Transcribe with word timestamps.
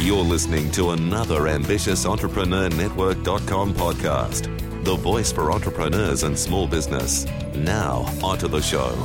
You're 0.00 0.24
listening 0.24 0.70
to 0.72 0.92
another 0.92 1.46
ambitious 1.46 2.06
podcast, 3.74 4.82
the 4.82 4.96
voice 4.96 5.30
for 5.30 5.52
entrepreneurs 5.52 6.22
and 6.22 6.38
small 6.38 6.66
business. 6.66 7.26
Now, 7.54 8.10
onto 8.22 8.48
the 8.48 8.62
show. 8.62 8.96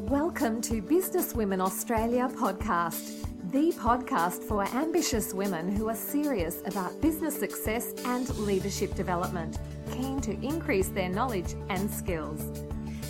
Welcome 0.00 0.60
to 0.62 0.82
Business 0.82 1.32
Women 1.32 1.60
Australia 1.60 2.28
podcast, 2.34 3.24
the 3.52 3.70
podcast 3.78 4.42
for 4.42 4.64
ambitious 4.74 5.32
women 5.32 5.70
who 5.70 5.88
are 5.88 5.94
serious 5.94 6.60
about 6.66 7.00
business 7.00 7.38
success 7.38 7.92
and 8.04 8.28
leadership 8.38 8.96
development, 8.96 9.58
keen 9.92 10.20
to 10.22 10.32
increase 10.44 10.88
their 10.88 11.08
knowledge 11.08 11.54
and 11.68 11.88
skills 11.88 12.50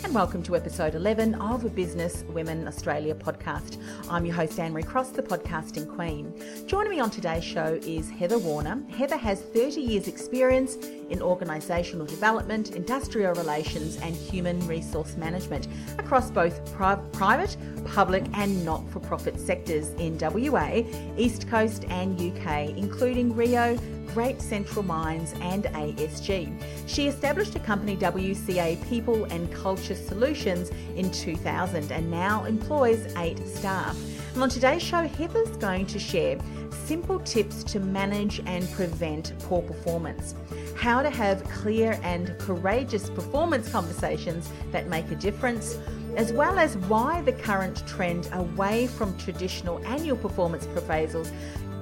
and 0.03 0.15
welcome 0.15 0.41
to 0.41 0.55
episode 0.55 0.95
11 0.95 1.35
of 1.35 1.75
Business 1.75 2.23
Women 2.29 2.67
Australia 2.67 3.13
podcast. 3.13 3.81
I'm 4.09 4.25
your 4.25 4.33
host, 4.33 4.57
Anne 4.57 4.71
Marie 4.71 4.83
Cross, 4.83 5.09
the 5.09 5.21
podcasting 5.21 5.93
queen. 5.93 6.33
Joining 6.67 6.91
me 6.91 6.99
on 7.01 7.09
today's 7.09 7.43
show 7.43 7.77
is 7.83 8.09
Heather 8.09 8.37
Warner. 8.37 8.81
Heather 8.89 9.17
has 9.17 9.41
30 9.41 9.81
years' 9.81 10.07
experience 10.07 10.75
in 10.75 11.19
organisational 11.19 12.07
development, 12.07 12.75
industrial 12.75 13.33
relations, 13.33 13.97
and 13.97 14.15
human 14.15 14.65
resource 14.67 15.17
management 15.17 15.67
across 15.97 16.31
both 16.31 16.71
pri- 16.73 16.95
private, 17.11 17.57
public, 17.85 18.25
and 18.33 18.63
not 18.63 18.89
for 18.91 18.99
profit 19.01 19.37
sectors 19.39 19.89
in 19.99 20.17
WA, 20.17 20.83
East 21.17 21.49
Coast, 21.49 21.83
and 21.89 22.19
UK, 22.21 22.69
including 22.77 23.35
Rio. 23.35 23.77
Great 24.13 24.41
Central 24.41 24.83
Mines 24.83 25.33
and 25.41 25.65
ASG. 25.65 26.61
She 26.87 27.07
established 27.07 27.55
a 27.55 27.59
company, 27.59 27.95
WCA 27.95 28.87
People 28.89 29.25
and 29.25 29.51
Culture 29.53 29.95
Solutions, 29.95 30.71
in 30.95 31.11
2000 31.11 31.91
and 31.91 32.09
now 32.09 32.43
employs 32.45 33.15
eight 33.17 33.45
staff. 33.47 33.97
And 34.33 34.43
on 34.43 34.49
today's 34.49 34.81
show, 34.81 35.07
Heather's 35.07 35.55
going 35.57 35.85
to 35.87 35.99
share 35.99 36.39
simple 36.85 37.19
tips 37.19 37.63
to 37.65 37.79
manage 37.79 38.41
and 38.45 38.69
prevent 38.71 39.37
poor 39.39 39.61
performance, 39.61 40.33
how 40.75 41.01
to 41.01 41.09
have 41.09 41.43
clear 41.43 41.99
and 42.03 42.37
courageous 42.39 43.09
performance 43.09 43.71
conversations 43.71 44.49
that 44.71 44.87
make 44.87 45.09
a 45.11 45.15
difference, 45.15 45.77
as 46.15 46.33
well 46.33 46.57
as 46.57 46.77
why 46.77 47.21
the 47.21 47.33
current 47.33 47.85
trend 47.87 48.27
away 48.33 48.87
from 48.87 49.15
traditional 49.17 49.83
annual 49.85 50.17
performance 50.17 50.65
appraisals 50.67 51.31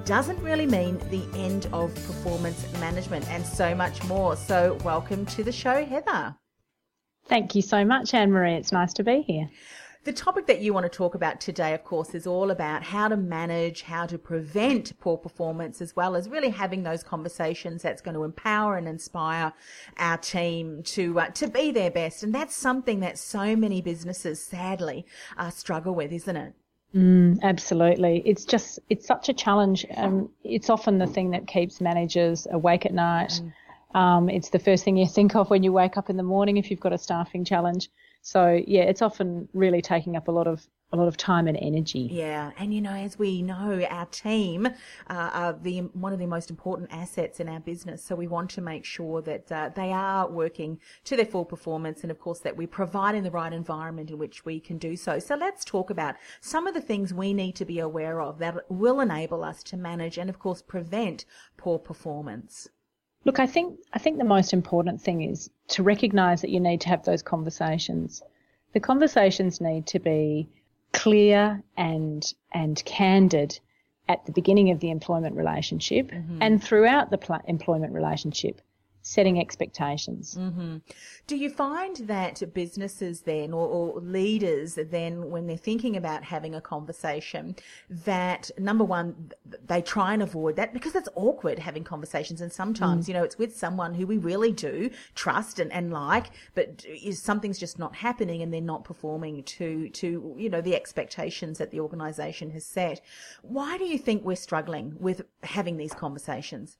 doesn't 0.08 0.40
really 0.42 0.64
mean 0.64 0.98
the 1.10 1.22
end 1.38 1.68
of 1.70 1.94
performance 2.06 2.66
management 2.80 3.28
and 3.28 3.44
so 3.44 3.74
much 3.74 4.02
more. 4.04 4.36
So, 4.36 4.78
welcome 4.82 5.26
to 5.26 5.44
the 5.44 5.52
show, 5.52 5.84
Heather. 5.84 6.34
Thank 7.26 7.54
you 7.54 7.60
so 7.60 7.84
much, 7.84 8.14
Anne 8.14 8.32
Marie. 8.32 8.54
It's 8.54 8.72
nice 8.72 8.94
to 8.94 9.04
be 9.04 9.20
here. 9.20 9.50
The 10.04 10.14
topic 10.14 10.46
that 10.46 10.62
you 10.62 10.72
want 10.72 10.90
to 10.90 10.96
talk 10.96 11.14
about 11.14 11.42
today, 11.42 11.74
of 11.74 11.84
course, 11.84 12.14
is 12.14 12.26
all 12.26 12.50
about 12.50 12.84
how 12.84 13.08
to 13.08 13.18
manage, 13.18 13.82
how 13.82 14.06
to 14.06 14.16
prevent 14.16 14.98
poor 14.98 15.18
performance, 15.18 15.82
as 15.82 15.94
well 15.94 16.16
as 16.16 16.26
really 16.26 16.48
having 16.48 16.84
those 16.84 17.02
conversations 17.02 17.82
that's 17.82 18.00
going 18.00 18.14
to 18.14 18.24
empower 18.24 18.78
and 18.78 18.88
inspire 18.88 19.52
our 19.98 20.16
team 20.16 20.82
to 20.84 21.20
uh, 21.20 21.28
to 21.32 21.48
be 21.48 21.70
their 21.70 21.90
best. 21.90 22.22
And 22.22 22.34
that's 22.34 22.56
something 22.56 23.00
that 23.00 23.18
so 23.18 23.54
many 23.54 23.82
businesses, 23.82 24.42
sadly, 24.42 25.04
uh, 25.36 25.50
struggle 25.50 25.94
with, 25.94 26.12
isn't 26.12 26.36
it? 26.36 26.54
Mm, 26.94 27.40
absolutely. 27.42 28.22
It's 28.24 28.44
just, 28.44 28.78
it's 28.88 29.06
such 29.06 29.28
a 29.28 29.34
challenge. 29.34 29.86
Um, 29.96 30.30
it's 30.42 30.70
often 30.70 30.98
the 30.98 31.06
thing 31.06 31.30
that 31.30 31.46
keeps 31.46 31.80
managers 31.80 32.46
awake 32.50 32.86
at 32.86 32.94
night. 32.94 33.40
Mm. 33.94 33.98
Um, 33.98 34.28
it's 34.28 34.50
the 34.50 34.58
first 34.58 34.84
thing 34.84 34.96
you 34.96 35.06
think 35.14 35.36
of 35.36 35.50
when 35.50 35.62
you 35.62 35.72
wake 35.72 35.96
up 35.96 36.10
in 36.10 36.16
the 36.16 36.22
morning 36.22 36.56
if 36.56 36.70
you've 36.70 36.80
got 36.80 36.92
a 36.92 36.98
staffing 36.98 37.44
challenge. 37.44 37.90
So 38.22 38.60
yeah, 38.66 38.82
it's 38.82 39.02
often 39.02 39.48
really 39.52 39.82
taking 39.82 40.16
up 40.16 40.28
a 40.28 40.32
lot 40.32 40.46
of 40.46 40.66
a 40.90 40.96
lot 40.96 41.06
of 41.06 41.16
time 41.18 41.46
and 41.46 41.58
energy. 41.60 42.08
Yeah, 42.10 42.52
and 42.56 42.72
you 42.72 42.80
know, 42.80 42.92
as 42.92 43.18
we 43.18 43.42
know, 43.42 43.86
our 43.90 44.06
team 44.06 44.66
uh, 44.66 44.70
are 45.08 45.52
the 45.52 45.80
one 45.92 46.12
of 46.14 46.18
the 46.18 46.26
most 46.26 46.48
important 46.48 46.88
assets 46.90 47.40
in 47.40 47.48
our 47.48 47.60
business. 47.60 48.02
So 48.02 48.14
we 48.14 48.26
want 48.26 48.50
to 48.50 48.62
make 48.62 48.84
sure 48.84 49.20
that 49.22 49.52
uh, 49.52 49.70
they 49.74 49.92
are 49.92 50.28
working 50.28 50.80
to 51.04 51.16
their 51.16 51.26
full 51.26 51.44
performance, 51.44 52.02
and 52.02 52.10
of 52.10 52.18
course 52.18 52.40
that 52.40 52.56
we 52.56 52.66
provide 52.66 53.14
in 53.14 53.22
the 53.22 53.30
right 53.30 53.52
environment 53.52 54.10
in 54.10 54.18
which 54.18 54.46
we 54.46 54.60
can 54.60 54.78
do 54.78 54.96
so. 54.96 55.18
So 55.18 55.34
let's 55.34 55.64
talk 55.64 55.90
about 55.90 56.14
some 56.40 56.66
of 56.66 56.72
the 56.72 56.80
things 56.80 57.12
we 57.12 57.34
need 57.34 57.54
to 57.56 57.66
be 57.66 57.78
aware 57.80 58.20
of 58.20 58.38
that 58.38 58.70
will 58.70 59.00
enable 59.00 59.44
us 59.44 59.62
to 59.64 59.76
manage 59.76 60.16
and, 60.16 60.30
of 60.30 60.38
course, 60.38 60.62
prevent 60.62 61.26
poor 61.58 61.78
performance. 61.78 62.68
Look, 63.24 63.40
I 63.40 63.46
think 63.46 63.78
I 63.92 63.98
think 63.98 64.16
the 64.16 64.24
most 64.24 64.54
important 64.54 65.02
thing 65.02 65.20
is 65.22 65.50
to 65.68 65.82
recognise 65.82 66.40
that 66.40 66.50
you 66.50 66.60
need 66.60 66.80
to 66.82 66.88
have 66.88 67.04
those 67.04 67.22
conversations. 67.22 68.22
The 68.72 68.80
conversations 68.80 69.60
need 69.60 69.86
to 69.88 69.98
be 69.98 70.48
clear 70.92 71.62
and 71.76 72.32
and 72.52 72.82
candid 72.84 73.58
at 74.08 74.24
the 74.24 74.32
beginning 74.32 74.70
of 74.70 74.80
the 74.80 74.90
employment 74.90 75.36
relationship 75.36 76.10
mm-hmm. 76.10 76.38
and 76.40 76.62
throughout 76.62 77.10
the 77.10 77.18
pl- 77.18 77.40
employment 77.46 77.92
relationship 77.92 78.60
setting 79.08 79.40
expectations. 79.40 80.36
Mm-hmm. 80.38 80.76
Do 81.26 81.36
you 81.36 81.48
find 81.48 81.96
that 82.08 82.42
businesses 82.52 83.22
then, 83.22 83.54
or, 83.54 83.66
or, 83.66 84.00
leaders 84.00 84.78
then, 84.90 85.30
when 85.30 85.46
they're 85.46 85.56
thinking 85.56 85.96
about 85.96 86.22
having 86.22 86.54
a 86.54 86.60
conversation, 86.60 87.56
that 87.88 88.50
number 88.58 88.84
one, 88.84 89.32
they 89.66 89.80
try 89.80 90.12
and 90.12 90.22
avoid 90.22 90.56
that 90.56 90.74
because 90.74 90.94
it's 90.94 91.08
awkward 91.14 91.58
having 91.58 91.84
conversations, 91.84 92.42
and 92.42 92.52
sometimes 92.52 93.06
mm. 93.06 93.08
you 93.08 93.14
know 93.14 93.22
it's 93.22 93.38
with 93.38 93.56
someone 93.56 93.94
who 93.94 94.06
we 94.06 94.18
really 94.18 94.52
do 94.52 94.90
trust 95.14 95.58
and, 95.58 95.72
and 95.72 95.90
like, 95.90 96.26
but 96.54 96.84
something's 97.12 97.58
just 97.58 97.78
not 97.78 97.96
happening, 97.96 98.42
and 98.42 98.52
they're 98.52 98.60
not 98.60 98.84
performing 98.84 99.42
to 99.44 99.88
to 99.88 100.34
you 100.36 100.50
know 100.50 100.60
the 100.60 100.74
expectations 100.74 101.56
that 101.56 101.70
the 101.70 101.80
organisation 101.80 102.50
has 102.50 102.66
set. 102.66 103.00
Why 103.40 103.78
do 103.78 103.84
you 103.84 103.96
think 103.96 104.22
we're 104.22 104.36
struggling 104.36 104.96
with 105.00 105.22
having 105.42 105.78
these 105.78 105.94
conversations? 105.94 106.76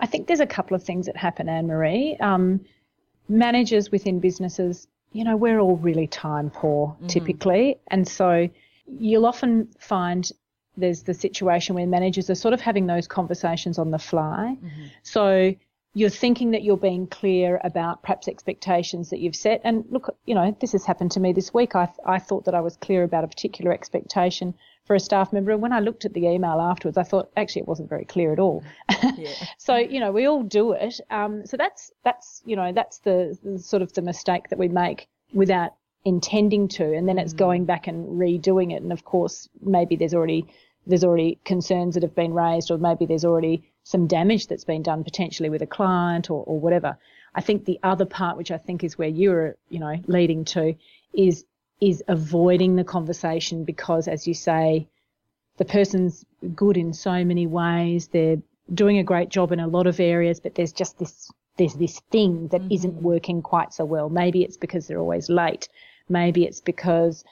I 0.00 0.06
think 0.06 0.26
there's 0.26 0.40
a 0.40 0.46
couple 0.46 0.74
of 0.74 0.82
things 0.82 1.06
that 1.06 1.16
happen, 1.16 1.48
Anne 1.48 1.66
Marie. 1.66 2.16
Um, 2.20 2.60
managers 3.28 3.90
within 3.90 4.18
businesses, 4.18 4.88
you 5.12 5.24
know, 5.24 5.36
we're 5.36 5.60
all 5.60 5.76
really 5.76 6.06
time 6.06 6.50
poor 6.50 6.88
mm-hmm. 6.88 7.06
typically. 7.06 7.78
And 7.88 8.06
so 8.06 8.48
you'll 8.86 9.26
often 9.26 9.68
find 9.78 10.30
there's 10.76 11.02
the 11.02 11.14
situation 11.14 11.74
where 11.74 11.86
managers 11.86 12.30
are 12.30 12.34
sort 12.34 12.54
of 12.54 12.60
having 12.60 12.86
those 12.86 13.06
conversations 13.06 13.78
on 13.78 13.90
the 13.90 13.98
fly. 13.98 14.56
Mm-hmm. 14.56 14.84
So 15.02 15.54
you're 15.94 16.10
thinking 16.10 16.52
that 16.52 16.62
you're 16.62 16.76
being 16.76 17.06
clear 17.06 17.60
about 17.64 18.02
perhaps 18.02 18.28
expectations 18.28 19.10
that 19.10 19.18
you've 19.18 19.36
set. 19.36 19.60
And 19.64 19.84
look, 19.90 20.16
you 20.24 20.34
know, 20.34 20.56
this 20.60 20.72
has 20.72 20.84
happened 20.84 21.10
to 21.12 21.20
me 21.20 21.32
this 21.32 21.52
week. 21.52 21.74
I, 21.74 21.88
I 22.06 22.18
thought 22.18 22.44
that 22.44 22.54
I 22.54 22.60
was 22.60 22.76
clear 22.76 23.02
about 23.02 23.24
a 23.24 23.28
particular 23.28 23.72
expectation 23.72 24.54
for 24.90 24.96
a 24.96 24.98
staff 24.98 25.32
member. 25.32 25.52
And 25.52 25.62
when 25.62 25.72
I 25.72 25.78
looked 25.78 26.04
at 26.04 26.14
the 26.14 26.26
email 26.26 26.60
afterwards, 26.60 26.98
I 26.98 27.04
thought 27.04 27.30
actually 27.36 27.62
it 27.62 27.68
wasn't 27.68 27.88
very 27.88 28.04
clear 28.04 28.32
at 28.32 28.40
all. 28.40 28.64
Yeah. 29.16 29.30
so 29.56 29.76
you 29.76 30.00
know 30.00 30.10
we 30.10 30.26
all 30.26 30.42
do 30.42 30.72
it. 30.72 31.00
Um, 31.12 31.46
so 31.46 31.56
that's 31.56 31.92
that's 32.02 32.42
you 32.44 32.56
know 32.56 32.72
that's 32.72 32.98
the, 32.98 33.38
the, 33.44 33.60
sort 33.60 33.82
of 33.82 33.92
the 33.92 34.02
mistake 34.02 34.48
that 34.48 34.58
we 34.58 34.66
make 34.66 35.06
without 35.32 35.74
intending 36.04 36.66
to, 36.66 36.92
and 36.92 37.08
then 37.08 37.18
it's 37.18 37.34
mm. 37.34 37.36
going 37.36 37.66
back 37.66 37.86
and 37.86 38.18
redoing 38.18 38.72
it. 38.72 38.82
And 38.82 38.90
of 38.90 39.04
course, 39.04 39.48
maybe 39.62 39.94
there's 39.94 40.12
already 40.12 40.44
there's 40.88 41.04
already 41.04 41.38
concerns 41.44 41.94
that 41.94 42.02
have 42.02 42.16
been 42.16 42.34
raised, 42.34 42.72
or 42.72 42.78
maybe 42.78 43.06
there's 43.06 43.24
already 43.24 43.62
some 43.84 44.08
damage 44.08 44.48
that's 44.48 44.64
been 44.64 44.82
done 44.82 45.04
potentially 45.04 45.50
with 45.50 45.62
a 45.62 45.68
client 45.68 46.30
or, 46.30 46.42
or 46.48 46.58
whatever. 46.58 46.98
I 47.32 47.42
think 47.42 47.64
the 47.64 47.78
other 47.84 48.06
part, 48.06 48.36
which 48.36 48.50
I 48.50 48.58
think 48.58 48.82
is 48.82 48.98
where 48.98 49.06
you're, 49.08 49.54
you 49.68 49.78
know, 49.78 49.94
leading 50.08 50.44
to, 50.46 50.74
is 51.12 51.44
is 51.80 52.02
avoiding 52.08 52.76
the 52.76 52.84
conversation 52.84 53.64
because, 53.64 54.06
as 54.06 54.26
you 54.26 54.34
say, 54.34 54.86
the 55.56 55.64
person's 55.64 56.24
good 56.54 56.76
in 56.76 56.92
so 56.92 57.24
many 57.24 57.46
ways. 57.46 58.08
They're 58.08 58.42
doing 58.72 58.98
a 58.98 59.04
great 59.04 59.28
job 59.28 59.52
in 59.52 59.60
a 59.60 59.66
lot 59.66 59.86
of 59.86 60.00
areas, 60.00 60.40
but 60.40 60.54
there's 60.54 60.72
just 60.72 60.98
this 60.98 61.30
there's 61.56 61.74
this 61.74 62.00
thing 62.10 62.48
that 62.48 62.62
mm-hmm. 62.62 62.88
not 62.88 63.02
working 63.02 63.42
quite 63.42 63.74
so 63.74 63.84
well. 63.84 64.08
Maybe 64.08 64.42
it's 64.42 64.56
because 64.56 64.86
they're 64.86 64.98
always 64.98 65.28
late. 65.28 65.68
Maybe 66.08 66.44
it's 66.44 66.60
because 66.60 67.24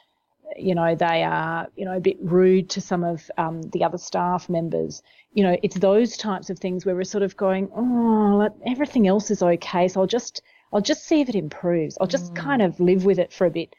you 0.56 0.74
know 0.74 0.94
they 0.94 1.22
are 1.22 1.68
you 1.76 1.84
know 1.84 1.96
a 1.96 2.00
bit 2.00 2.16
rude 2.20 2.70
to 2.70 2.80
some 2.80 3.04
of 3.04 3.30
um, 3.38 3.62
the 3.62 3.84
other 3.84 3.98
staff 3.98 4.48
members. 4.48 5.02
You 5.32 5.44
know, 5.44 5.56
it's 5.62 5.78
those 5.78 6.16
types 6.16 6.50
of 6.50 6.58
things 6.58 6.84
where 6.84 6.94
we're 6.94 7.04
sort 7.04 7.22
of 7.22 7.36
going, 7.36 7.70
oh, 7.76 8.48
everything 8.66 9.06
else 9.06 9.30
is 9.30 9.42
okay, 9.42 9.88
so 9.88 10.00
I'll 10.00 10.06
just 10.06 10.42
I'll 10.72 10.80
just 10.80 11.04
see 11.04 11.20
if 11.20 11.28
it 11.28 11.34
improves. 11.34 11.96
I'll 12.00 12.06
just 12.06 12.32
mm. 12.32 12.36
kind 12.36 12.62
of 12.62 12.80
live 12.80 13.04
with 13.04 13.18
it 13.18 13.32
for 13.32 13.46
a 13.46 13.50
bit 13.50 13.74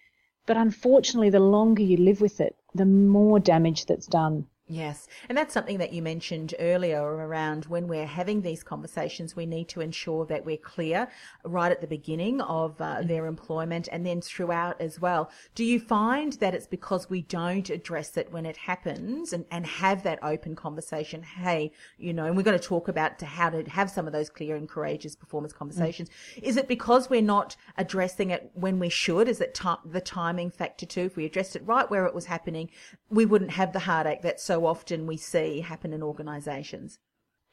but 0.50 0.58
unfortunately, 0.58 1.30
the 1.30 1.40
longer 1.40 1.84
you 1.84 1.96
live 1.98 2.22
with 2.22 2.42
it, 2.42 2.56
the 2.74 2.84
more 2.84 3.40
damage 3.40 3.86
that's 3.86 4.08
done. 4.08 4.48
Yes. 4.72 5.08
And 5.28 5.36
that's 5.36 5.52
something 5.52 5.80
that 5.80 5.94
you 5.94 6.04
mentioned 6.04 6.54
earlier 6.60 7.04
around 7.04 7.66
when 7.66 7.88
we're 7.88 8.06
having 8.06 8.44
these 8.44 8.62
conversations, 8.62 9.36
we 9.36 9.48
need 9.48 9.68
to 9.70 9.82
ensure 9.82 10.28
that 10.28 10.46
we're 10.46 10.58
clear 10.58 11.08
right 11.44 11.72
at 11.72 11.82
the 11.82 11.88
beginning 11.88 12.40
of 12.42 12.80
uh, 12.80 13.02
their 13.02 13.26
employment 13.26 13.90
and 13.92 14.06
then 14.06 14.22
throughout 14.22 14.80
as 14.80 15.02
well. 15.02 15.32
Do 15.56 15.66
you 15.66 15.80
find 15.80 16.34
that 16.34 16.54
it's 16.54 16.68
because 16.68 17.10
we 17.10 17.24
don't 17.24 17.68
address 17.72 18.16
it 18.16 18.32
when 18.32 18.46
it 18.46 18.58
happens 18.58 19.34
and, 19.34 19.46
and 19.50 19.66
have 19.66 20.04
that 20.04 20.20
open 20.22 20.56
conversation? 20.56 21.24
Hey, 21.24 21.72
you 21.98 22.14
know, 22.14 22.26
and 22.26 22.38
we're 22.38 22.44
going 22.44 22.60
to 22.60 22.64
talk 22.64 22.88
about 22.88 23.18
to 23.20 23.26
how 23.26 23.50
to 23.50 23.68
have 23.72 23.90
some 23.90 24.06
of 24.06 24.14
those 24.14 24.30
clear 24.30 24.56
and 24.56 24.70
courageous 24.70 25.16
performance 25.16 25.52
conversations. 25.52 26.10
Mm. 26.36 26.44
Is 26.44 26.58
it 26.58 26.68
because 26.68 27.10
we're 27.10 27.24
not 27.24 27.56
addressing 27.76 28.30
it 28.30 28.52
when 28.54 28.78
we 28.78 28.90
should? 28.90 29.28
Is 29.28 29.42
it 29.42 29.56
t- 29.56 29.68
the 29.84 30.02
timing 30.02 30.52
factor 30.52 30.86
too? 30.86 31.06
If 31.06 31.16
we 31.16 31.26
addressed 31.26 31.56
it 31.56 31.64
right 31.66 31.90
where 31.90 32.06
it 32.06 32.14
was 32.14 32.26
happening, 32.26 32.70
we 33.10 33.26
wouldn't 33.26 33.52
have 33.52 33.74
the 33.74 33.80
heartache 33.80 34.22
that's 34.22 34.44
so 34.44 34.59
often 34.66 35.08
we 35.08 35.18
see 35.18 35.62
happen 35.62 35.94
in 35.94 36.04
organisations. 36.04 37.00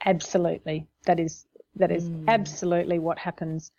Absolutely, 0.05 0.87
that 1.05 1.19
is 1.21 1.47
that 1.77 1.91
is 1.91 2.09
mm. 2.09 2.25
absolutely 2.29 2.99
what 2.99 3.19
happens. 3.19 3.71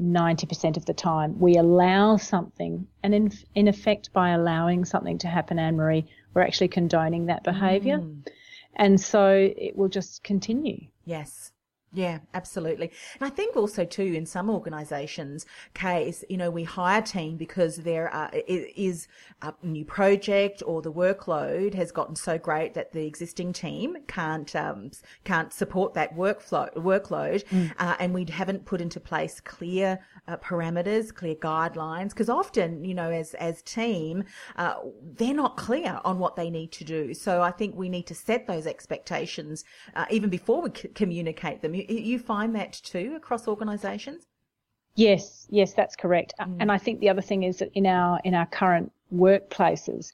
90% 0.00 0.78
of 0.78 0.86
the 0.86 0.94
time, 0.94 1.38
we 1.38 1.56
allow 1.56 2.16
something, 2.16 2.86
and 3.02 3.14
in, 3.14 3.30
in 3.54 3.68
effect, 3.68 4.10
by 4.14 4.30
allowing 4.30 4.86
something 4.86 5.18
to 5.18 5.28
happen, 5.28 5.58
Anne 5.58 5.76
Marie, 5.76 6.06
we're 6.32 6.40
actually 6.40 6.68
condoning 6.68 7.26
that 7.26 7.44
behaviour. 7.44 7.98
Mm. 7.98 8.26
And 8.74 8.98
so 8.98 9.52
it 9.54 9.76
will 9.76 9.90
just 9.90 10.22
continue. 10.24 10.86
Yes. 11.04 11.52
Yeah, 11.94 12.20
absolutely. 12.32 12.90
And 13.20 13.30
I 13.30 13.34
think 13.34 13.54
also 13.54 13.84
too 13.84 14.02
in 14.02 14.24
some 14.24 14.48
organisations 14.48 15.44
case, 15.74 16.24
you 16.30 16.38
know, 16.38 16.50
we 16.50 16.64
hire 16.64 17.02
team 17.02 17.36
because 17.36 17.76
there 17.76 18.08
are, 18.08 18.30
is 18.32 19.08
a 19.42 19.52
new 19.62 19.84
project 19.84 20.62
or 20.64 20.80
the 20.80 20.92
workload 20.92 21.74
has 21.74 21.92
gotten 21.92 22.16
so 22.16 22.38
great 22.38 22.72
that 22.72 22.92
the 22.92 23.04
existing 23.04 23.52
team 23.52 23.98
can't 24.06 24.56
um, 24.56 24.90
can't 25.24 25.52
support 25.52 25.92
that 25.92 26.16
workflow 26.16 26.72
workload, 26.76 27.44
mm. 27.48 27.70
uh, 27.78 27.96
and 27.98 28.14
we 28.14 28.24
haven't 28.24 28.64
put 28.64 28.80
into 28.80 28.98
place 28.98 29.38
clear 29.40 29.98
uh, 30.28 30.38
parameters, 30.38 31.14
clear 31.14 31.34
guidelines, 31.34 32.10
because 32.10 32.30
often, 32.30 32.84
you 32.84 32.94
know, 32.94 33.10
as 33.10 33.34
as 33.34 33.60
team, 33.62 34.24
uh, 34.56 34.76
they're 35.16 35.34
not 35.34 35.58
clear 35.58 36.00
on 36.04 36.18
what 36.18 36.36
they 36.36 36.48
need 36.48 36.72
to 36.72 36.84
do. 36.84 37.12
So 37.12 37.42
I 37.42 37.50
think 37.50 37.76
we 37.76 37.90
need 37.90 38.06
to 38.06 38.14
set 38.14 38.46
those 38.46 38.66
expectations 38.66 39.64
uh, 39.94 40.06
even 40.10 40.30
before 40.30 40.62
we 40.62 40.70
c- 40.74 40.88
communicate 40.88 41.60
them 41.60 41.81
you, 41.88 42.18
find 42.18 42.54
that 42.56 42.72
too 42.72 43.14
across 43.16 43.48
organisations? 43.48 44.26
Yes, 44.94 45.46
yes, 45.50 45.72
that's 45.72 45.96
correct. 45.96 46.34
Mm. 46.40 46.56
And 46.60 46.72
I 46.72 46.78
think 46.78 47.00
the 47.00 47.08
other 47.08 47.22
thing 47.22 47.44
is 47.44 47.58
that 47.58 47.70
in 47.74 47.86
our 47.86 48.20
in 48.24 48.34
our 48.34 48.46
current 48.46 48.92
workplaces, 49.14 50.12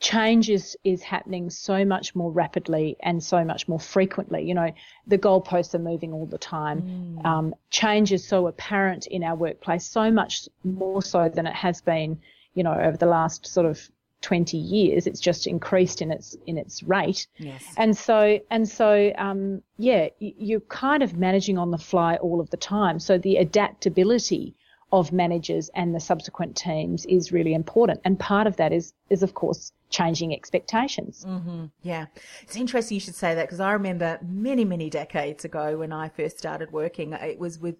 change 0.00 0.50
is, 0.50 0.76
is 0.84 1.02
happening 1.02 1.50
so 1.50 1.84
much 1.84 2.14
more 2.14 2.30
rapidly 2.30 2.96
and 3.00 3.22
so 3.22 3.44
much 3.44 3.68
more 3.68 3.80
frequently. 3.80 4.42
You 4.44 4.54
know, 4.54 4.72
the 5.06 5.18
goalposts 5.18 5.74
are 5.74 5.78
moving 5.78 6.12
all 6.12 6.26
the 6.26 6.38
time. 6.38 6.82
Mm. 6.82 7.26
Um, 7.26 7.54
change 7.70 8.12
is 8.12 8.26
so 8.26 8.46
apparent 8.46 9.06
in 9.06 9.22
our 9.22 9.34
workplace, 9.34 9.86
so 9.86 10.10
much 10.10 10.48
more 10.62 11.02
so 11.02 11.28
than 11.28 11.46
it 11.46 11.54
has 11.54 11.80
been, 11.80 12.20
you 12.54 12.62
know, 12.62 12.74
over 12.74 12.96
the 12.96 13.06
last 13.06 13.46
sort 13.46 13.66
of 13.66 13.90
20 14.24 14.56
years. 14.56 15.06
It's 15.06 15.20
just 15.20 15.46
increased 15.46 16.00
in 16.00 16.10
its 16.10 16.36
in 16.46 16.56
its 16.58 16.82
rate. 16.82 17.26
Yes. 17.36 17.62
And 17.76 17.96
so 17.96 18.40
and 18.50 18.68
so 18.68 19.12
um, 19.18 19.62
yeah, 19.76 20.08
you're 20.18 20.60
kind 20.60 21.02
of 21.02 21.16
managing 21.16 21.58
on 21.58 21.70
the 21.70 21.78
fly 21.78 22.16
all 22.16 22.40
of 22.40 22.50
the 22.50 22.56
time. 22.56 22.98
So 22.98 23.18
the 23.18 23.36
adaptability 23.36 24.56
of 24.92 25.12
managers 25.12 25.70
and 25.74 25.94
the 25.94 26.00
subsequent 26.00 26.56
teams 26.56 27.04
is 27.06 27.32
really 27.32 27.52
important. 27.52 28.00
And 28.04 28.18
part 28.18 28.46
of 28.46 28.56
that 28.56 28.72
is 28.72 28.94
is 29.10 29.22
of 29.22 29.34
course 29.34 29.72
changing 29.90 30.32
expectations. 30.32 31.24
Mm-hmm. 31.28 31.66
Yeah, 31.82 32.06
it's 32.42 32.56
interesting 32.56 32.94
you 32.96 33.00
should 33.00 33.14
say 33.14 33.34
that 33.34 33.46
because 33.46 33.60
I 33.60 33.72
remember 33.72 34.18
many 34.26 34.64
many 34.64 34.88
decades 34.88 35.44
ago 35.44 35.76
when 35.76 35.92
I 35.92 36.08
first 36.08 36.38
started 36.38 36.72
working, 36.72 37.12
it 37.12 37.38
was 37.38 37.58
with 37.58 37.76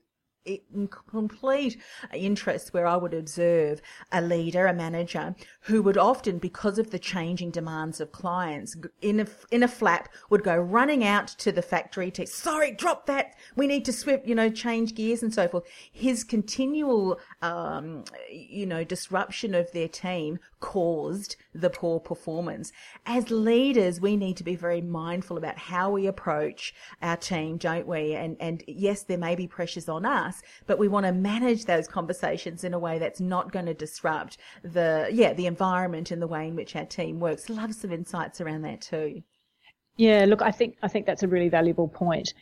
complete 1.06 1.80
interest 2.12 2.74
where 2.74 2.86
I 2.86 2.96
would 2.96 3.14
observe 3.14 3.80
a 4.12 4.20
leader, 4.20 4.66
a 4.66 4.74
manager, 4.74 5.34
who 5.62 5.82
would 5.82 5.96
often, 5.96 6.38
because 6.38 6.78
of 6.78 6.90
the 6.90 6.98
changing 6.98 7.50
demands 7.50 8.00
of 8.00 8.12
clients, 8.12 8.76
in 9.00 9.20
a, 9.20 9.26
in 9.50 9.62
a 9.62 9.68
flap, 9.68 10.08
would 10.30 10.42
go 10.42 10.56
running 10.56 11.04
out 11.04 11.28
to 11.28 11.52
the 11.52 11.62
factory 11.62 12.10
to, 12.12 12.26
sorry, 12.26 12.72
drop 12.72 13.06
that. 13.06 13.34
We 13.56 13.66
need 13.66 13.84
to 13.86 13.92
swip, 13.92 14.24
you 14.26 14.34
know, 14.34 14.50
change 14.50 14.94
gears 14.94 15.22
and 15.22 15.32
so 15.32 15.48
forth. 15.48 15.64
His 15.92 16.24
continual, 16.24 17.18
um, 17.42 18.04
you 18.30 18.66
know, 18.66 18.84
disruption 18.84 19.54
of 19.54 19.70
their 19.72 19.88
team 19.88 20.38
caused 20.60 21.36
the 21.54 21.70
poor 21.70 22.00
performance. 22.00 22.72
As 23.06 23.30
leaders, 23.30 24.00
we 24.00 24.16
need 24.16 24.36
to 24.38 24.44
be 24.44 24.56
very 24.56 24.80
mindful 24.80 25.36
about 25.36 25.56
how 25.56 25.90
we 25.90 26.06
approach 26.06 26.74
our 27.00 27.16
team, 27.16 27.56
don't 27.56 27.86
we? 27.86 28.14
And, 28.14 28.36
and 28.40 28.62
yes, 28.66 29.02
there 29.04 29.18
may 29.18 29.34
be 29.34 29.46
pressures 29.46 29.88
on 29.88 30.04
us, 30.04 30.42
but 30.66 30.78
we 30.78 30.88
want 30.88 31.06
to 31.06 31.12
manage 31.12 31.64
those 31.64 31.86
conversations 31.86 32.64
in 32.64 32.74
a 32.74 32.78
way 32.78 32.98
that's 32.98 33.20
not 33.20 33.52
going 33.52 33.66
to 33.66 33.74
disrupt 33.74 34.38
the, 34.62 35.08
yeah, 35.12 35.32
the 35.32 35.46
environment 35.46 36.10
and 36.10 36.20
the 36.20 36.26
way 36.26 36.48
in 36.48 36.56
which 36.56 36.74
our 36.74 36.84
team 36.84 37.20
works. 37.20 37.48
Love 37.48 37.74
some 37.74 37.92
insights 37.92 38.40
around 38.40 38.62
that 38.62 38.80
too. 38.80 39.22
Yeah, 39.96 40.24
look, 40.26 40.42
I 40.42 40.50
think 40.50 40.76
I 40.82 40.88
think 40.88 41.06
that's 41.06 41.22
a 41.22 41.28
really 41.28 41.48
valuable 41.48 41.86
point. 41.86 42.34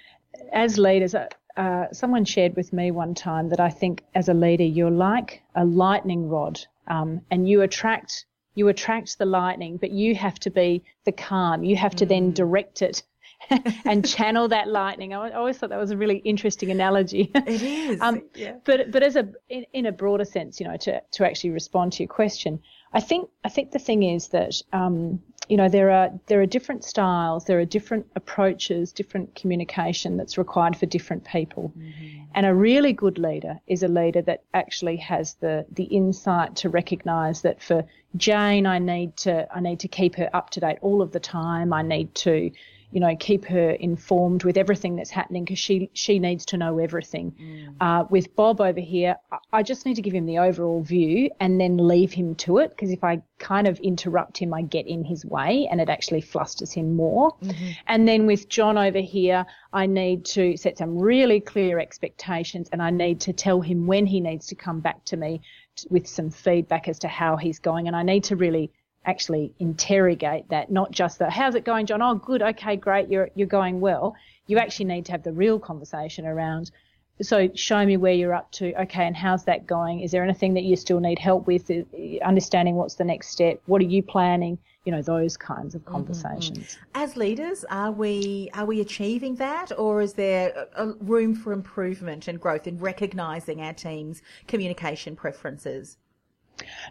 As 0.53 0.79
leaders, 0.79 1.15
uh, 1.15 1.29
uh 1.57 1.93
someone 1.93 2.25
shared 2.25 2.57
with 2.57 2.73
me 2.73 2.91
one 2.91 3.15
time 3.15 3.51
that 3.51 3.61
I 3.61 3.69
think 3.69 4.03
as 4.15 4.31
a 4.31 4.35
leader 4.35 4.65
you're 4.65 4.91
like 4.91 5.43
a 5.55 5.65
lightning 5.65 6.29
rod, 6.29 6.61
um, 6.89 7.21
and 7.31 7.47
you 7.47 7.61
attract 7.61 8.25
you 8.55 8.69
attract 8.69 9.19
the 9.19 9.25
lightning, 9.25 9.77
but 9.77 9.91
you 9.91 10.15
have 10.15 10.39
to 10.41 10.51
be 10.51 10.85
the 11.05 11.13
calm. 11.13 11.65
You 11.65 11.77
have 11.77 11.95
to 11.97 12.07
mm. 12.07 12.09
then 12.09 12.33
direct 12.33 12.83
it 12.83 13.03
and 13.85 14.07
channel 14.07 14.49
that 14.49 14.69
lightning. 14.69 15.15
I 15.15 15.31
always 15.33 15.59
thought 15.59 15.71
that 15.71 15.79
was 15.79 15.91
a 15.91 15.97
really 15.97 16.19
interesting 16.19 16.71
analogy. 16.71 17.31
It 17.35 17.63
is. 17.63 18.01
um, 18.03 18.23
yeah. 18.35 18.57
But 18.65 18.91
but 18.91 19.03
as 19.03 19.17
a 19.17 19.29
in, 19.49 19.65
in, 19.73 19.87
a 19.87 19.93
broader 19.93 20.25
sense, 20.25 20.61
you 20.61 20.67
know, 20.67 20.77
to 20.79 21.01
to 21.01 21.27
actually 21.27 21.51
respond 21.51 21.93
to 21.95 22.03
your 22.03 22.09
question, 22.09 22.61
I 22.93 23.01
think 23.01 23.31
I 23.45 23.49
think 23.49 23.71
the 23.71 23.79
thing 23.79 24.03
is 24.03 24.29
that 24.29 24.61
um, 24.73 25.23
you 25.49 25.57
know 25.57 25.69
there 25.69 25.91
are 25.91 26.11
there 26.27 26.41
are 26.41 26.47
different 26.47 26.85
styles, 26.85 27.45
there 27.45 27.59
are 27.59 27.65
different 27.65 28.07
approaches, 28.17 28.93
different 28.93 29.35
communication 29.35 30.17
that's 30.17 30.37
required 30.37 30.77
for 30.77 30.87
different 30.87 31.25
people, 31.25 31.73
mm-hmm. 31.77 32.25
and 32.35 32.47
a 32.47 32.55
really 32.55 32.93
good 32.93 33.19
leader 33.19 33.59
is 33.67 33.83
a 33.83 33.89
leader 33.89 34.23
that 34.23 34.43
actually 34.53 34.97
has 34.97 35.35
the 35.35 35.67
the 35.73 35.85
insight 35.85 36.57
to 36.57 36.69
recognise 36.69 37.43
that 37.43 37.63
for 37.63 37.85
Jane, 38.17 38.67
I 38.67 38.79
need 38.79 39.17
to 39.19 39.49
I 39.55 39.61
need 39.61 39.81
to 39.81 39.89
keep 39.89 40.17
her 40.17 40.29
up 40.35 40.51
to 40.51 40.61
date 40.61 40.79
all 40.83 41.01
of 41.01 41.13
the 41.13 41.21
time. 41.21 41.73
I 41.73 41.83
need 41.83 42.15
to 42.17 42.51
you 42.93 43.01
know, 43.01 43.17
keep 43.19 43.47
her 43.47 43.71
informed 43.71 44.45
with 44.45 44.59
everything 44.59 44.97
that's 44.97 45.11
happening 45.11 45.45
because 45.45 45.59
she 45.59 45.91
she 45.95 46.19
needs 46.19 46.45
to 46.47 46.59
know 46.59 46.79
everything. 46.79 47.33
Mm. 47.41 47.77
Uh, 47.81 48.05
with 48.11 48.37
Bob 48.37 48.61
over 48.61 48.81
here, 48.81 49.17
I 49.53 49.63
just 49.63 49.87
need 49.87 49.95
to 49.95 50.03
give 50.03 50.13
him 50.13 50.27
the 50.27 50.39
overall 50.39 50.83
view 50.83 51.31
and 51.41 51.59
then 51.59 51.79
leave 51.79 52.13
him 52.13 52.35
to 52.37 52.59
it 52.59 52.71
because 52.71 52.91
if 52.91 53.03
I 53.03 53.23
kind 53.39 53.67
of 53.67 53.79
interrupt 53.81 54.37
him, 54.37 54.53
I 54.53 54.61
get 54.61 54.87
in 54.87 55.05
his 55.05 55.25
way 55.25 55.67
and 55.71 55.81
it 55.81 55.89
actually 55.89 56.21
flusters 56.21 56.73
him 56.73 56.95
more. 56.95 57.35
Mm-hmm. 57.43 57.71
And 57.87 58.07
then 58.07 58.27
with 58.27 58.51
John 58.51 58.77
over 58.77 59.01
here, 59.01 59.47
I 59.73 59.87
need 59.87 60.27
to 60.27 60.59
set 60.59 60.77
some 60.77 60.99
really 60.99 61.41
clear 61.41 61.79
expectations 61.79 62.69
and 62.73 62.83
I 62.83 62.91
need 62.91 63.21
to 63.23 63.33
tell 63.33 63.63
him 63.63 63.87
when 63.87 64.05
he 64.05 64.21
needs 64.21 64.47
to 64.49 64.55
come 64.55 64.81
back 64.81 65.03
to 65.07 65.17
me 65.17 65.41
with 65.89 66.07
some 66.07 66.31
feedback 66.31 66.89
as 66.89 66.99
to 66.99 67.09
how 67.09 67.37
he's 67.37 67.59
going 67.59 67.87
and 67.87 67.97
I 67.97 68.03
need 68.03 68.25
to 68.25 68.37
really 68.37 68.71
actually 69.05 69.53
interrogate 69.59 70.49
that, 70.51 70.71
not 70.71 70.91
just 70.91 71.19
the 71.19 71.29
how's 71.29 71.55
it 71.55 71.65
going, 71.65 71.87
John? 71.87 72.03
Oh, 72.03 72.15
good, 72.15 72.43
okay, 72.43 72.77
great, 72.77 73.09
you're 73.09 73.31
you're 73.35 73.47
going 73.47 73.81
well. 73.81 74.15
You 74.47 74.59
actually 74.59 74.87
need 74.87 75.07
to 75.07 75.13
have 75.13 75.23
the 75.23 75.33
real 75.33 75.59
conversation 75.59 76.27
around. 76.27 76.71
So 77.21 77.49
show 77.55 77.85
me 77.85 77.97
where 77.97 78.13
you're 78.13 78.35
up 78.35 78.51
to. 78.53 78.75
Okay, 78.83 79.07
and 79.07 79.17
how's 79.17 79.45
that 79.45 79.67
going? 79.67 80.01
Is 80.01 80.11
there 80.11 80.25
anything 80.25 80.55
that 80.55 80.65
you 80.65 80.77
still 80.77 80.99
need 80.99 81.19
help 81.19 81.47
with? 81.47 81.71
Understanding 82.25 82.75
what's 82.77 82.95
the 82.95 83.05
next 83.05 83.29
step? 83.29 83.61
What 83.67 83.81
are 83.81 83.87
you 83.87 84.03
planning? 84.03 84.59
You 84.85 84.93
know 84.93 85.03
those 85.03 85.37
kinds 85.37 85.75
of 85.75 85.83
mm-hmm, 85.83 85.93
conversations. 85.93 86.59
Mm-hmm. 86.59 87.03
As 87.03 87.17
leaders, 87.17 87.65
are 87.71 87.93
we 87.93 88.51
are 88.55 88.67
we 88.67 88.81
achieving 88.81 89.37
that, 89.37 89.71
or 89.79 90.01
is 90.01 90.15
there 90.15 90.67
a, 90.77 90.89
a 90.89 90.93
room 90.95 91.35
for 91.35 91.53
improvement 91.53 92.29
and 92.29 92.41
growth 92.41 92.67
in 92.67 92.79
recognizing 92.79 93.61
our 93.61 93.73
team's 93.73 94.23
communication 94.49 95.15
preferences? 95.15 95.99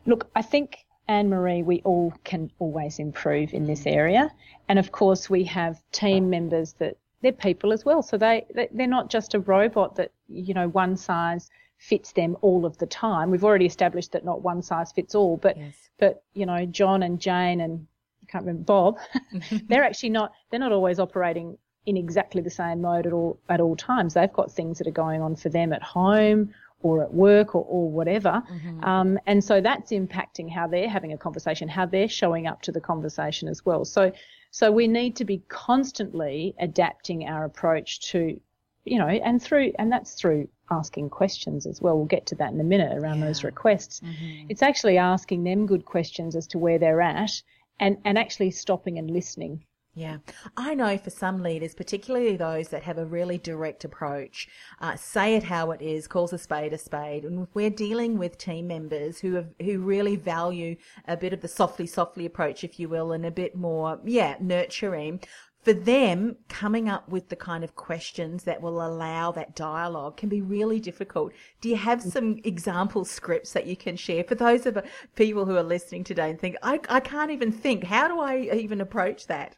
Look, 0.05 0.29
I 0.35 0.41
think 0.41 0.85
Anne 1.07 1.29
Marie, 1.29 1.63
we 1.63 1.81
all 1.83 2.13
can 2.23 2.51
always 2.59 2.99
improve 2.99 3.53
in 3.53 3.65
this 3.65 3.85
area. 3.85 4.31
And 4.69 4.79
of 4.79 4.91
course, 4.91 5.29
we 5.29 5.43
have 5.45 5.81
team 5.91 6.29
members 6.29 6.73
that 6.73 6.97
they're 7.21 7.31
people 7.31 7.73
as 7.73 7.85
well. 7.85 8.01
So 8.01 8.17
they, 8.17 8.45
they're 8.71 8.87
not 8.87 9.09
just 9.09 9.33
a 9.33 9.39
robot 9.39 9.95
that, 9.95 10.11
you 10.27 10.53
know, 10.53 10.67
one 10.69 10.97
size 10.97 11.49
fits 11.77 12.11
them 12.11 12.37
all 12.41 12.65
of 12.65 12.77
the 12.77 12.85
time. 12.85 13.31
We've 13.31 13.43
already 13.43 13.65
established 13.65 14.11
that 14.11 14.25
not 14.25 14.41
one 14.41 14.61
size 14.61 14.91
fits 14.91 15.15
all, 15.15 15.37
but, 15.37 15.57
yes. 15.57 15.75
but, 15.99 16.23
you 16.33 16.45
know, 16.45 16.65
John 16.65 17.03
and 17.03 17.19
Jane 17.19 17.61
and 17.61 17.87
I 18.23 18.31
can't 18.31 18.45
remember 18.45 18.63
Bob, 18.63 18.97
they're 19.67 19.83
actually 19.83 20.09
not, 20.09 20.31
they're 20.49 20.59
not 20.59 20.71
always 20.71 20.99
operating 20.99 21.57
in 21.85 21.97
exactly 21.97 22.41
the 22.41 22.49
same 22.51 22.81
mode 22.81 23.07
at 23.07 23.13
all, 23.13 23.39
at 23.49 23.59
all 23.59 23.75
times. 23.75 24.13
They've 24.13 24.31
got 24.31 24.51
things 24.51 24.77
that 24.77 24.87
are 24.87 24.91
going 24.91 25.21
on 25.21 25.35
for 25.35 25.49
them 25.49 25.73
at 25.73 25.81
home 25.81 26.53
or 26.83 27.03
at 27.03 27.13
work 27.13 27.55
or, 27.55 27.65
or 27.67 27.89
whatever. 27.89 28.43
Mm-hmm. 28.51 28.83
Um, 28.83 29.19
and 29.25 29.43
so 29.43 29.61
that's 29.61 29.91
impacting 29.91 30.51
how 30.51 30.67
they're 30.67 30.89
having 30.89 31.13
a 31.13 31.17
conversation, 31.17 31.67
how 31.67 31.85
they're 31.85 32.07
showing 32.07 32.47
up 32.47 32.61
to 32.63 32.71
the 32.71 32.81
conversation 32.81 33.47
as 33.47 33.65
well. 33.65 33.85
So, 33.85 34.11
so 34.51 34.71
we 34.71 34.87
need 34.87 35.15
to 35.17 35.25
be 35.25 35.43
constantly 35.47 36.55
adapting 36.59 37.27
our 37.27 37.45
approach 37.45 38.01
to, 38.11 38.39
you 38.85 38.99
know, 38.99 39.07
and 39.07 39.41
through, 39.41 39.73
and 39.79 39.91
that's 39.91 40.13
through 40.13 40.49
asking 40.69 41.09
questions 41.09 41.65
as 41.65 41.81
well. 41.81 41.97
We'll 41.97 42.05
get 42.05 42.25
to 42.27 42.35
that 42.35 42.51
in 42.51 42.59
a 42.59 42.63
minute 42.63 42.97
around 42.97 43.19
yeah. 43.19 43.25
those 43.25 43.43
requests. 43.43 43.99
Mm-hmm. 43.99 44.47
It's 44.49 44.61
actually 44.61 44.97
asking 44.97 45.43
them 45.43 45.65
good 45.65 45.85
questions 45.85 46.35
as 46.35 46.47
to 46.47 46.57
where 46.57 46.79
they're 46.79 47.01
at 47.01 47.41
and, 47.79 47.97
and 48.05 48.17
actually 48.17 48.51
stopping 48.51 48.97
and 48.97 49.09
listening 49.09 49.65
yeah, 49.93 50.19
I 50.55 50.73
know 50.73 50.97
for 50.97 51.09
some 51.09 51.43
leaders, 51.43 51.75
particularly 51.75 52.37
those 52.37 52.69
that 52.69 52.83
have 52.83 52.97
a 52.97 53.05
really 53.05 53.37
direct 53.37 53.83
approach, 53.83 54.47
uh, 54.79 54.95
say 54.95 55.35
it 55.35 55.43
how 55.43 55.71
it 55.71 55.81
is, 55.81 56.07
calls 56.07 56.31
a 56.31 56.37
spade 56.37 56.71
a 56.71 56.77
spade, 56.77 57.25
and 57.25 57.47
we're 57.53 57.69
dealing 57.69 58.17
with 58.17 58.37
team 58.37 58.67
members 58.67 59.19
who 59.19 59.33
have 59.33 59.49
who 59.59 59.79
really 59.79 60.15
value 60.15 60.77
a 61.09 61.17
bit 61.17 61.33
of 61.33 61.41
the 61.41 61.47
softly 61.49 61.85
softly 61.85 62.25
approach, 62.25 62.63
if 62.63 62.79
you 62.79 62.87
will, 62.87 63.11
and 63.11 63.25
a 63.25 63.31
bit 63.31 63.53
more, 63.53 63.99
yeah, 64.05 64.37
nurturing. 64.39 65.19
For 65.63 65.73
them, 65.73 66.37
coming 66.47 66.89
up 66.89 67.07
with 67.09 67.29
the 67.29 67.35
kind 67.35 67.63
of 67.63 67.75
questions 67.75 68.45
that 68.45 68.61
will 68.61 68.83
allow 68.83 69.31
that 69.33 69.55
dialogue 69.55 70.17
can 70.17 70.29
be 70.29 70.41
really 70.41 70.79
difficult. 70.79 71.33
Do 71.59 71.69
you 71.69 71.75
have 71.75 72.01
some 72.01 72.39
example 72.45 73.05
scripts 73.05 73.53
that 73.53 73.67
you 73.67 73.75
can 73.75 73.95
share 73.95 74.23
for 74.23 74.35
those 74.35 74.65
of 74.65 74.83
people 75.15 75.45
who 75.45 75.57
are 75.57 75.63
listening 75.63 76.03
today 76.03 76.31
and 76.31 76.39
think, 76.39 76.55
I, 76.63 76.79
I 76.89 76.99
can't 76.99 77.29
even 77.29 77.51
think, 77.51 77.83
how 77.83 78.07
do 78.07 78.19
I 78.19 78.49
even 78.55 78.81
approach 78.81 79.27
that? 79.27 79.57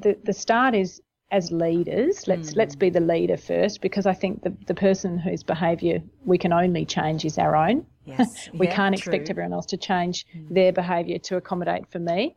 The, 0.00 0.18
the 0.24 0.32
start 0.32 0.74
is 0.74 1.00
as 1.30 1.50
leaders, 1.50 2.28
let's 2.28 2.52
mm. 2.52 2.56
let's 2.56 2.76
be 2.76 2.88
the 2.90 3.00
leader 3.00 3.36
first, 3.36 3.80
because 3.80 4.06
I 4.06 4.14
think 4.14 4.42
the, 4.42 4.54
the 4.66 4.74
person 4.74 5.18
whose 5.18 5.42
behaviour 5.42 6.00
we 6.24 6.38
can 6.38 6.52
only 6.52 6.84
change 6.84 7.24
is 7.24 7.36
our 7.38 7.56
own. 7.56 7.84
Yes. 8.04 8.48
we 8.54 8.68
yeah, 8.68 8.76
can't 8.76 8.94
expect 8.94 9.28
everyone 9.28 9.52
else 9.52 9.66
to 9.66 9.76
change 9.76 10.26
mm. 10.34 10.48
their 10.48 10.72
behaviour 10.72 11.18
to 11.18 11.36
accommodate 11.36 11.90
for 11.90 11.98
me. 11.98 12.36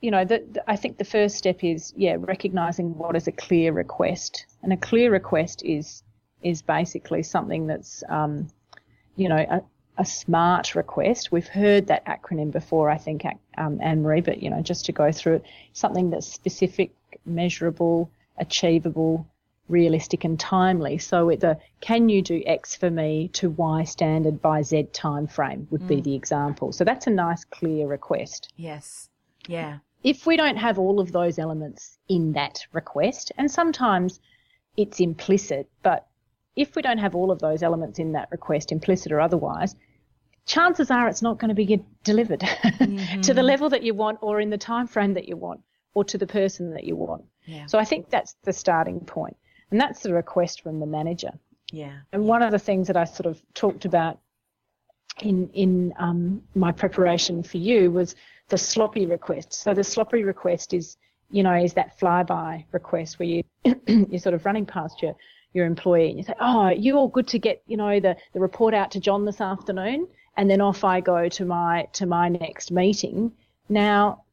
You 0.00 0.10
know, 0.10 0.24
the, 0.24 0.44
the, 0.50 0.70
I 0.70 0.76
think 0.76 0.98
the 0.98 1.04
first 1.04 1.36
step 1.36 1.62
is 1.62 1.92
yeah, 1.96 2.16
recognising 2.18 2.96
what 2.96 3.14
is 3.14 3.26
a 3.26 3.32
clear 3.32 3.72
request, 3.72 4.46
and 4.62 4.72
a 4.72 4.76
clear 4.76 5.10
request 5.10 5.62
is 5.64 6.02
is 6.42 6.62
basically 6.62 7.22
something 7.22 7.66
that's 7.66 8.02
um, 8.08 8.48
you 9.16 9.28
know 9.28 9.62
a, 9.96 10.02
a 10.02 10.04
smart 10.04 10.74
request. 10.74 11.32
We've 11.32 11.46
heard 11.46 11.86
that 11.88 12.04
acronym 12.06 12.50
before, 12.50 12.90
I 12.90 12.98
think, 12.98 13.24
um, 13.56 13.78
Anne 13.82 14.02
Marie, 14.02 14.20
but 14.20 14.42
you 14.42 14.50
know, 14.50 14.60
just 14.60 14.84
to 14.86 14.92
go 14.92 15.12
through 15.12 15.36
it, 15.36 15.44
something 15.72 16.10
that's 16.10 16.26
specific, 16.26 16.92
measurable, 17.24 18.10
achievable, 18.38 19.26
realistic, 19.68 20.24
and 20.24 20.38
timely. 20.38 20.98
So 20.98 21.30
the 21.30 21.58
can 21.80 22.08
you 22.08 22.22
do 22.22 22.42
X 22.46 22.76
for 22.76 22.90
me 22.90 23.28
to 23.34 23.50
Y 23.50 23.84
standard 23.84 24.42
by 24.42 24.62
Z 24.62 24.88
time 24.92 25.26
frame 25.26 25.66
would 25.70 25.82
mm. 25.82 25.88
be 25.88 26.00
the 26.00 26.14
example. 26.14 26.72
So 26.72 26.84
that's 26.84 27.06
a 27.06 27.10
nice, 27.10 27.44
clear 27.44 27.86
request. 27.86 28.52
Yes. 28.56 29.08
Yeah. 29.46 29.78
If 30.02 30.26
we 30.26 30.36
don't 30.36 30.56
have 30.56 30.78
all 30.78 31.00
of 31.00 31.12
those 31.12 31.38
elements 31.38 31.98
in 32.08 32.32
that 32.32 32.66
request, 32.72 33.32
and 33.38 33.50
sometimes 33.50 34.20
it's 34.76 35.00
implicit, 35.00 35.68
but 35.82 36.06
if 36.56 36.76
we 36.76 36.82
don't 36.82 36.98
have 36.98 37.14
all 37.14 37.30
of 37.30 37.38
those 37.40 37.62
elements 37.62 37.98
in 37.98 38.12
that 38.12 38.28
request, 38.30 38.72
implicit 38.72 39.12
or 39.12 39.20
otherwise, 39.20 39.74
chances 40.46 40.90
are 40.90 41.08
it's 41.08 41.22
not 41.22 41.38
going 41.38 41.48
to 41.48 41.54
be 41.54 41.82
delivered 42.02 42.40
mm-hmm. 42.40 43.20
to 43.22 43.34
the 43.34 43.42
level 43.42 43.68
that 43.70 43.82
you 43.82 43.94
want 43.94 44.18
or 44.20 44.40
in 44.40 44.50
the 44.50 44.58
time 44.58 44.86
frame 44.86 45.14
that 45.14 45.28
you 45.28 45.36
want 45.36 45.60
or 45.94 46.04
to 46.04 46.18
the 46.18 46.26
person 46.26 46.72
that 46.74 46.84
you 46.84 46.96
want. 46.96 47.24
Yeah. 47.46 47.66
So 47.66 47.78
I 47.78 47.84
think 47.84 48.10
that's 48.10 48.36
the 48.42 48.52
starting 48.52 49.00
point. 49.00 49.36
And 49.70 49.80
that's 49.80 50.00
the 50.00 50.12
request 50.12 50.62
from 50.62 50.80
the 50.80 50.86
manager. 50.86 51.32
Yeah. 51.72 51.98
And 52.12 52.26
one 52.26 52.42
of 52.42 52.52
the 52.52 52.58
things 52.58 52.86
that 52.88 52.96
I 52.96 53.04
sort 53.04 53.26
of 53.26 53.42
talked 53.54 53.84
about 53.84 54.20
in 55.22 55.48
in 55.50 55.92
um, 55.98 56.42
my 56.54 56.72
preparation 56.72 57.42
for 57.42 57.56
you 57.56 57.90
was 57.90 58.14
the 58.48 58.58
sloppy 58.58 59.06
request. 59.06 59.52
So 59.52 59.74
the 59.74 59.84
sloppy 59.84 60.24
request 60.24 60.74
is, 60.74 60.96
you 61.30 61.42
know, 61.42 61.54
is 61.54 61.74
that 61.74 61.98
flyby 61.98 62.64
request 62.72 63.18
where 63.18 63.28
you 63.28 63.42
you're 63.86 64.18
sort 64.18 64.34
of 64.34 64.44
running 64.44 64.66
past 64.66 65.02
your 65.02 65.16
your 65.54 65.64
employee 65.64 66.10
and 66.10 66.18
you 66.18 66.24
say, 66.24 66.34
oh, 66.40 66.68
you're 66.68 66.96
all 66.96 67.08
good 67.08 67.28
to 67.28 67.38
get, 67.38 67.62
you 67.66 67.76
know, 67.76 68.00
the, 68.00 68.16
the 68.34 68.40
report 68.40 68.74
out 68.74 68.90
to 68.90 69.00
John 69.00 69.24
this 69.24 69.40
afternoon? 69.40 70.06
And 70.36 70.50
then 70.50 70.60
off 70.60 70.84
I 70.84 71.00
go 71.00 71.28
to 71.28 71.44
my, 71.44 71.86
to 71.94 72.06
my 72.06 72.28
next 72.28 72.70
meeting. 72.72 73.32
Now, 73.68 74.24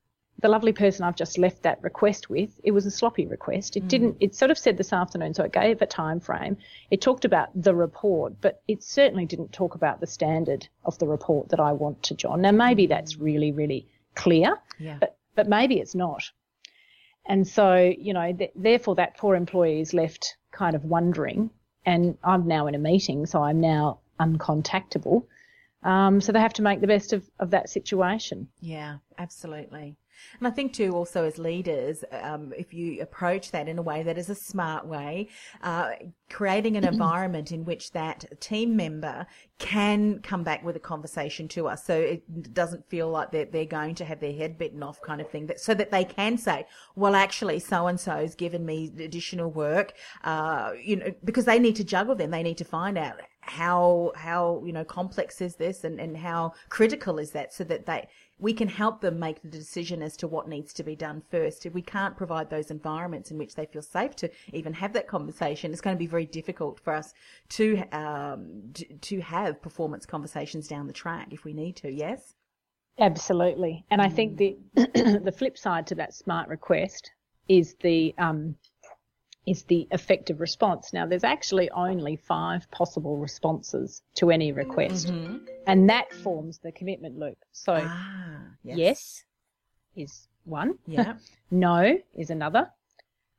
the 0.42 0.50
lovely 0.50 0.74
person 0.74 1.06
I've 1.06 1.16
just 1.16 1.38
left 1.38 1.62
that 1.62 1.84
request 1.84 2.28
with, 2.30 2.60
it 2.64 2.72
was 2.72 2.88
a 2.88 2.92
sloppy 2.92 3.28
request. 3.28 3.78
It 3.78 3.84
mm. 3.84 3.88
didn't, 3.88 4.18
it 4.20 4.34
sort 4.34 4.50
of 4.50 4.58
said 4.58 4.78
this 4.78 4.92
afternoon, 4.92 5.36
so 5.36 5.44
it 5.44 5.54
gave 5.54 5.82
a 5.82 5.86
time 5.86 6.20
frame. 6.20 6.58
It 6.90 7.02
talked 7.02 7.24
about 7.24 7.50
the 7.54 7.76
report, 7.76 8.34
but 8.42 8.64
it 8.68 8.82
certainly 8.82 9.28
didn't 9.28 9.54
talk 9.54 9.76
about 9.76 10.00
the 10.00 10.08
standard 10.08 10.68
of 10.84 10.98
the 10.98 11.08
report 11.08 11.50
that 11.50 11.60
I 11.60 11.74
want 11.74 12.02
to 12.04 12.16
John. 12.16 12.42
Now, 12.42 12.52
maybe 12.52 12.88
mm. 12.88 12.90
that's 12.90 13.18
really, 13.18 13.52
really 13.52 13.88
clear, 14.16 14.58
yeah. 14.80 14.98
but, 15.00 15.18
but 15.36 15.48
maybe 15.48 15.80
it's 15.80 15.94
not. 15.94 16.24
And 17.28 17.48
so, 17.48 17.76
you 17.76 18.14
know, 18.14 18.34
th- 18.34 18.52
therefore 18.56 18.96
that 18.96 19.18
poor 19.18 19.36
employee 19.36 19.80
is 19.80 19.94
left 19.94 20.38
kind 20.52 20.76
of 20.76 20.86
wondering, 20.86 21.50
and 21.86 22.18
I'm 22.24 22.48
now 22.48 22.68
in 22.68 22.76
a 22.76 22.80
meeting, 22.80 23.26
so 23.26 23.42
I'm 23.42 23.60
now 23.60 24.00
uncontactable. 24.20 25.26
Um, 25.84 26.22
so 26.22 26.32
they 26.32 26.40
have 26.40 26.54
to 26.54 26.62
make 26.62 26.82
the 26.82 26.88
best 26.88 27.14
of, 27.14 27.28
of 27.40 27.52
that 27.52 27.70
situation. 27.70 28.48
Yeah, 28.60 28.98
absolutely. 29.18 29.96
And 30.40 30.48
I 30.48 30.52
think 30.52 30.74
too, 30.74 30.94
also 30.94 31.26
as 31.26 31.38
leaders, 31.38 32.04
um, 32.12 32.54
if 32.58 32.74
you 32.74 33.02
approach 33.02 33.52
that 33.52 33.68
in 33.68 33.78
a 33.78 33.82
way 33.82 34.04
that 34.04 34.18
is 34.18 34.30
a 34.30 34.36
smart 34.36 34.86
way, 34.86 35.30
uh, 35.62 35.92
creating 36.30 36.78
an 36.78 36.86
environment 36.86 37.52
in 37.52 37.66
which 37.66 37.92
that 37.92 38.26
team 38.40 38.76
member 38.76 39.26
can 39.60 40.20
come 40.22 40.44
back 40.44 40.64
with 40.64 40.76
a 40.76 40.80
conversation 40.80 41.48
to 41.50 41.68
us, 41.68 41.86
so 41.86 41.96
it 41.96 42.54
doesn't 42.54 42.88
feel 42.90 43.10
like 43.10 43.32
they're, 43.32 43.46
they're 43.46 43.66
going 43.66 43.96
to 43.96 44.06
have 44.06 44.20
their 44.20 44.34
head 44.34 44.58
bitten 44.58 44.82
off, 44.82 45.02
kind 45.02 45.22
of 45.22 45.30
thing. 45.30 45.46
That, 45.48 45.60
so 45.60 45.74
that 45.74 45.92
they 45.92 46.04
can 46.04 46.38
say, 46.38 46.66
"Well, 46.96 47.16
actually, 47.16 47.60
so 47.60 47.88
and 47.88 48.00
so's 48.00 48.36
given 48.36 48.66
me 48.66 48.92
additional 49.00 49.52
work," 49.52 49.94
uh, 50.24 50.72
you 50.82 50.96
know, 50.96 51.14
because 51.24 51.46
they 51.46 51.60
need 51.60 51.76
to 51.76 51.84
juggle 51.84 52.16
them. 52.16 52.32
They 52.32 52.44
need 52.44 52.58
to 52.58 52.66
find 52.66 52.98
out 52.98 53.22
how 53.42 54.12
how 54.16 54.62
you 54.64 54.72
know 54.72 54.86
complex 54.86 55.42
is 55.42 55.56
this 55.56 55.84
and 55.84 56.00
and 56.00 56.16
how 56.16 56.54
critical 56.70 57.18
is 57.18 57.32
that 57.32 57.52
so 57.52 57.64
that 57.64 57.86
they 57.86 58.08
we 58.42 58.54
can 58.54 58.68
help 58.68 59.00
them 59.00 59.20
make 59.20 59.42
the 59.42 59.48
decision 59.48 60.02
as 60.02 60.18
to 60.18 60.28
what 60.28 60.50
needs 60.50 60.74
to 60.74 60.84
be 60.84 60.96
done 60.96 61.22
first. 61.30 61.66
If 61.66 61.74
we 61.74 61.82
can't 61.84 62.18
provide 62.18 62.50
those 62.50 62.72
environments 62.72 63.30
in 63.30 63.38
which 63.38 63.54
they 63.56 63.68
feel 63.68 63.84
safe 63.84 64.16
to 64.18 64.30
even 64.52 64.74
have 64.74 64.94
that 64.94 65.08
conversation, 65.08 65.72
it's 65.72 65.80
going 65.80 65.96
to 65.96 66.00
be 66.00 66.08
very 66.08 66.26
difficult 66.26 66.80
for 66.80 66.94
us 66.94 67.14
to 67.50 67.84
um, 67.92 68.64
to, 68.74 68.86
to 68.86 69.22
have 69.22 69.62
performance 69.62 70.06
conversations 70.06 70.68
down 70.68 70.88
the 70.88 70.94
track 70.94 71.28
if 71.32 71.46
we 71.46 71.54
need 71.54 71.76
to. 71.78 71.92
Yes. 71.92 72.34
Absolutely, 73.00 73.86
and. 73.90 74.02
I 74.02 74.10
think 74.10 74.38
the 74.38 74.58
the 74.76 75.34
flip 75.36 75.58
side 75.58 75.88
to 75.88 75.96
that 75.96 76.14
smart 76.14 76.50
request 76.50 77.12
is 77.48 77.76
the 77.82 78.14
um, 78.18 78.56
is 79.48 79.64
the 79.64 79.88
effective 79.92 80.40
response. 80.40 80.94
Now, 80.94 81.08
there's 81.08 81.24
actually 81.24 81.70
only 81.72 82.16
five 82.16 82.70
possible 82.70 83.18
responses 83.18 84.02
to 84.16 84.30
any 84.30 84.52
request, 84.52 85.08
mm-hmm. 85.08 85.38
and 85.66 85.90
that 85.90 86.14
forms 86.14 86.60
the 86.60 86.72
commitment 86.72 87.18
loop. 87.18 87.38
So, 87.52 87.80
ah, 87.82 88.21
yes. 88.64 88.78
yes. 88.78 89.24
is 89.96 90.28
one. 90.46 90.78
Yeah. 90.88 91.16
no 91.50 91.98
is 92.16 92.30
another. 92.30 92.70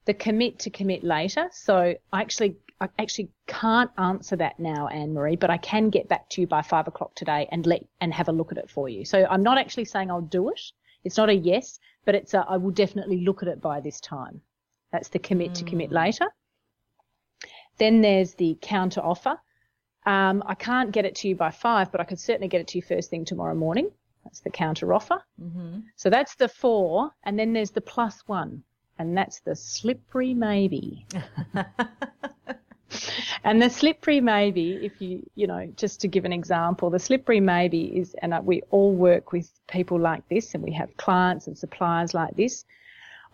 The 0.04 0.14
commit 0.14 0.58
to 0.60 0.70
commit 0.70 1.04
later. 1.04 1.48
So, 1.52 1.94
I 2.12 2.20
actually, 2.20 2.56
I 2.80 2.88
actually 2.98 3.30
can't 3.46 3.90
answer 3.98 4.34
that 4.36 4.58
now, 4.58 4.88
Anne 4.88 5.14
Marie, 5.14 5.36
but 5.36 5.50
I 5.50 5.58
can 5.58 5.90
get 5.90 6.08
back 6.08 6.28
to 6.30 6.40
you 6.40 6.46
by 6.46 6.62
five 6.62 6.88
o'clock 6.88 7.14
today 7.14 7.48
and 7.52 7.64
let 7.66 7.84
and 8.00 8.12
have 8.12 8.28
a 8.28 8.32
look 8.32 8.50
at 8.50 8.58
it 8.58 8.68
for 8.68 8.88
you. 8.88 9.04
So, 9.04 9.26
I'm 9.30 9.42
not 9.42 9.58
actually 9.58 9.84
saying 9.84 10.10
I'll 10.10 10.20
do 10.20 10.48
it. 10.48 10.60
It's 11.04 11.16
not 11.16 11.28
a 11.28 11.34
yes, 11.34 11.78
but 12.04 12.14
it's 12.14 12.34
a 12.34 12.44
I 12.48 12.56
will 12.56 12.70
definitely 12.72 13.20
look 13.20 13.42
at 13.42 13.48
it 13.48 13.60
by 13.60 13.80
this 13.80 14.00
time. 14.00 14.40
That's 14.90 15.08
the 15.08 15.18
commit 15.18 15.52
mm. 15.52 15.54
to 15.54 15.64
commit 15.64 15.90
mm. 15.90 15.94
later. 15.94 16.26
Then 17.78 18.00
there's 18.00 18.34
the 18.34 18.58
counter 18.60 19.00
offer. 19.00 19.40
Um, 20.04 20.42
I 20.46 20.54
can't 20.54 20.90
get 20.90 21.04
it 21.04 21.14
to 21.16 21.28
you 21.28 21.36
by 21.36 21.50
five, 21.50 21.92
but 21.92 22.00
I 22.00 22.04
could 22.04 22.18
certainly 22.18 22.48
get 22.48 22.60
it 22.60 22.68
to 22.68 22.78
you 22.78 22.82
first 22.82 23.08
thing 23.08 23.24
tomorrow 23.24 23.54
morning. 23.54 23.90
That's 24.32 24.40
the 24.40 24.50
counter 24.50 24.94
offer. 24.94 25.22
Mm-hmm. 25.38 25.80
So 25.96 26.08
that's 26.08 26.36
the 26.36 26.48
four. 26.48 27.10
And 27.24 27.38
then 27.38 27.52
there's 27.52 27.70
the 27.70 27.82
plus 27.82 28.22
one, 28.26 28.62
and 28.98 29.14
that's 29.14 29.40
the 29.40 29.54
slippery 29.54 30.32
maybe. 30.32 31.04
and 33.44 33.60
the 33.60 33.68
slippery 33.68 34.22
maybe, 34.22 34.78
if 34.82 35.02
you, 35.02 35.28
you 35.34 35.46
know, 35.46 35.70
just 35.76 36.00
to 36.00 36.08
give 36.08 36.24
an 36.24 36.32
example, 36.32 36.88
the 36.88 36.98
slippery 36.98 37.40
maybe 37.40 37.98
is, 37.98 38.16
and 38.22 38.34
we 38.46 38.62
all 38.70 38.94
work 38.94 39.32
with 39.32 39.50
people 39.68 40.00
like 40.00 40.26
this, 40.30 40.54
and 40.54 40.64
we 40.64 40.72
have 40.72 40.96
clients 40.96 41.46
and 41.46 41.58
suppliers 41.58 42.14
like 42.14 42.34
this 42.34 42.64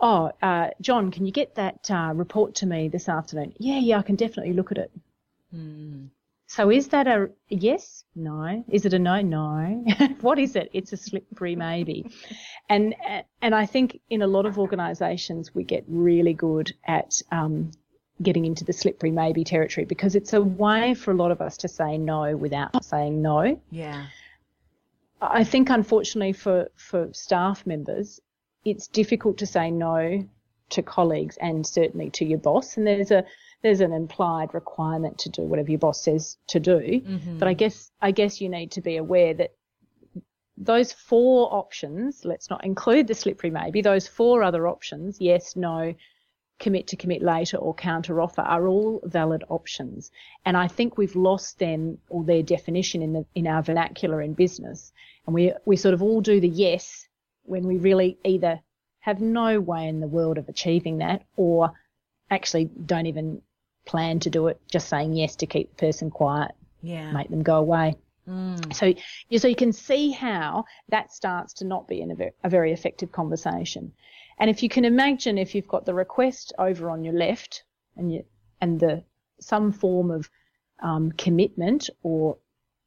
oh, 0.01 0.31
uh, 0.41 0.69
John, 0.79 1.11
can 1.11 1.25
you 1.25 1.31
get 1.33 1.55
that 1.55 1.91
uh, 1.91 2.13
report 2.15 2.55
to 2.55 2.65
me 2.65 2.87
this 2.87 3.09
afternoon? 3.09 3.53
Yeah, 3.57 3.79
yeah, 3.79 3.99
I 3.99 4.01
can 4.01 4.15
definitely 4.15 4.53
look 4.53 4.71
at 4.71 4.77
it. 4.77 4.91
Mm. 5.53 6.07
So 6.49 6.71
is 6.71 6.87
that 6.87 7.07
a 7.07 7.29
yes? 7.47 8.03
No. 8.15 8.63
Is 8.69 8.83
it 8.87 8.93
a 8.95 8.99
no? 8.99 9.21
No. 9.21 9.85
what 10.21 10.39
is 10.39 10.55
it? 10.55 10.71
It's 10.73 10.91
a 10.91 10.97
slippery 10.97 11.55
maybe. 11.55 12.09
and 12.69 12.95
and 13.39 13.53
I 13.53 13.67
think 13.67 14.01
in 14.09 14.23
a 14.23 14.27
lot 14.27 14.47
of 14.47 14.57
organisations 14.57 15.53
we 15.53 15.63
get 15.63 15.83
really 15.87 16.33
good 16.33 16.73
at 16.85 17.21
um, 17.31 17.69
getting 18.19 18.45
into 18.45 18.65
the 18.65 18.73
slippery 18.73 19.11
maybe 19.11 19.43
territory 19.43 19.85
because 19.85 20.15
it's 20.15 20.33
a 20.33 20.41
way 20.41 20.95
for 20.95 21.11
a 21.11 21.13
lot 21.13 21.29
of 21.29 21.39
us 21.39 21.55
to 21.57 21.67
say 21.67 21.99
no 21.99 22.35
without 22.35 22.83
saying 22.83 23.21
no. 23.21 23.61
Yeah. 23.69 24.07
I 25.21 25.43
think 25.43 25.69
unfortunately 25.69 26.33
for, 26.33 26.71
for 26.75 27.13
staff 27.13 27.67
members, 27.67 28.19
it's 28.65 28.87
difficult 28.87 29.37
to 29.37 29.45
say 29.45 29.69
no 29.69 30.27
to 30.69 30.81
colleagues 30.81 31.37
and 31.37 31.65
certainly 31.65 32.09
to 32.11 32.25
your 32.25 32.39
boss. 32.39 32.75
And 32.75 32.87
there's 32.87 33.11
a 33.11 33.23
there's 33.61 33.81
an 33.81 33.91
implied 33.93 34.53
requirement 34.53 35.17
to 35.19 35.29
do 35.29 35.41
whatever 35.43 35.69
your 35.69 35.79
boss 35.79 36.01
says 36.01 36.37
to 36.47 36.59
do. 36.59 36.79
Mm-hmm. 36.79 37.37
But 37.37 37.47
I 37.47 37.53
guess 37.53 37.91
I 38.01 38.11
guess 38.11 38.41
you 38.41 38.49
need 38.49 38.71
to 38.71 38.81
be 38.81 38.97
aware 38.97 39.33
that 39.33 39.53
those 40.57 40.91
four 40.91 41.53
options, 41.53 42.25
let's 42.25 42.49
not 42.49 42.65
include 42.65 43.07
the 43.07 43.15
slippery 43.15 43.49
maybe, 43.49 43.81
those 43.81 44.07
four 44.07 44.43
other 44.43 44.67
options, 44.67 45.17
yes, 45.21 45.55
no, 45.55 45.93
commit 46.59 46.87
to 46.87 46.97
commit 46.97 47.21
later 47.21 47.57
or 47.57 47.73
counter 47.73 48.19
offer 48.19 48.41
are 48.41 48.67
all 48.67 48.99
valid 49.05 49.43
options. 49.47 50.11
And 50.45 50.57
I 50.57 50.67
think 50.67 50.97
we've 50.97 51.15
lost 51.15 51.59
them 51.59 51.97
or 52.09 52.23
their 52.23 52.43
definition 52.43 53.01
in 53.01 53.13
the 53.13 53.25
in 53.35 53.47
our 53.47 53.63
vernacular 53.63 54.21
in 54.21 54.33
business. 54.33 54.91
And 55.25 55.33
we 55.33 55.53
we 55.65 55.75
sort 55.75 55.93
of 55.93 56.03
all 56.03 56.21
do 56.21 56.39
the 56.39 56.49
yes 56.49 57.07
when 57.43 57.65
we 57.65 57.77
really 57.77 58.17
either 58.23 58.59
have 58.99 59.21
no 59.21 59.59
way 59.59 59.87
in 59.87 60.01
the 60.01 60.07
world 60.07 60.37
of 60.37 60.49
achieving 60.49 60.97
that 60.97 61.23
or 61.35 61.71
actually 62.29 62.65
don't 62.65 63.05
even 63.05 63.41
plan 63.85 64.19
to 64.19 64.29
do 64.29 64.47
it, 64.47 64.59
just 64.71 64.89
saying 64.89 65.13
yes 65.13 65.35
to 65.37 65.45
keep 65.45 65.69
the 65.69 65.87
person 65.87 66.11
quiet, 66.11 66.51
yeah. 66.81 67.11
make 67.11 67.29
them 67.29 67.43
go 67.43 67.57
away. 67.57 67.95
Mm. 68.27 68.73
So, 68.75 68.93
so 69.37 69.47
you 69.47 69.55
can 69.55 69.73
see 69.73 70.11
how 70.11 70.65
that 70.89 71.11
starts 71.11 71.53
to 71.55 71.65
not 71.65 71.87
be 71.87 72.01
in 72.01 72.11
a 72.11 72.15
very, 72.15 72.31
a 72.43 72.49
very 72.49 72.71
effective 72.71 73.11
conversation. 73.11 73.91
And 74.37 74.49
if 74.49 74.63
you 74.63 74.69
can 74.69 74.85
imagine 74.85 75.37
if 75.37 75.55
you've 75.55 75.67
got 75.67 75.85
the 75.85 75.93
request 75.93 76.53
over 76.57 76.89
on 76.89 77.03
your 77.03 77.13
left 77.13 77.63
and 77.97 78.11
you, 78.11 78.23
and 78.61 78.79
the 78.79 79.03
some 79.41 79.71
form 79.71 80.11
of 80.11 80.29
um, 80.81 81.11
commitment 81.13 81.89
or 82.03 82.37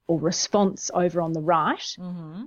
or 0.07 0.19
response 0.19 0.91
over 0.95 1.21
on 1.21 1.33
the 1.33 1.41
right, 1.41 1.97
mm-hmm. 1.99 2.45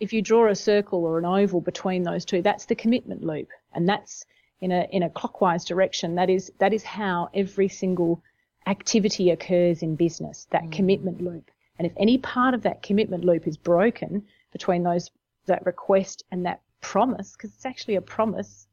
if 0.00 0.12
you 0.12 0.22
draw 0.22 0.48
a 0.48 0.54
circle 0.54 1.04
or 1.04 1.18
an 1.18 1.24
oval 1.24 1.60
between 1.60 2.02
those 2.02 2.24
two, 2.24 2.42
that's 2.42 2.66
the 2.66 2.74
commitment 2.74 3.22
loop, 3.22 3.48
and 3.72 3.88
that's 3.88 4.24
in 4.64 4.72
a 4.72 4.88
in 4.90 5.02
a 5.02 5.10
clockwise 5.10 5.62
direction. 5.62 6.14
That 6.14 6.30
is 6.30 6.50
that 6.58 6.72
is 6.72 6.82
how 6.82 7.28
every 7.34 7.68
single 7.68 8.22
activity 8.66 9.30
occurs 9.30 9.82
in 9.82 9.94
business. 9.94 10.46
That 10.52 10.64
mm. 10.64 10.72
commitment 10.72 11.20
loop, 11.20 11.50
and 11.78 11.86
if 11.86 11.92
any 11.98 12.16
part 12.16 12.54
of 12.54 12.62
that 12.62 12.82
commitment 12.82 13.26
loop 13.26 13.46
is 13.46 13.58
broken 13.58 14.24
between 14.52 14.82
those 14.82 15.10
that 15.44 15.66
request 15.66 16.24
and 16.30 16.46
that 16.46 16.62
promise, 16.80 17.32
because 17.32 17.52
it's 17.52 17.66
actually 17.66 17.96
a 17.96 18.00
promise, 18.00 18.66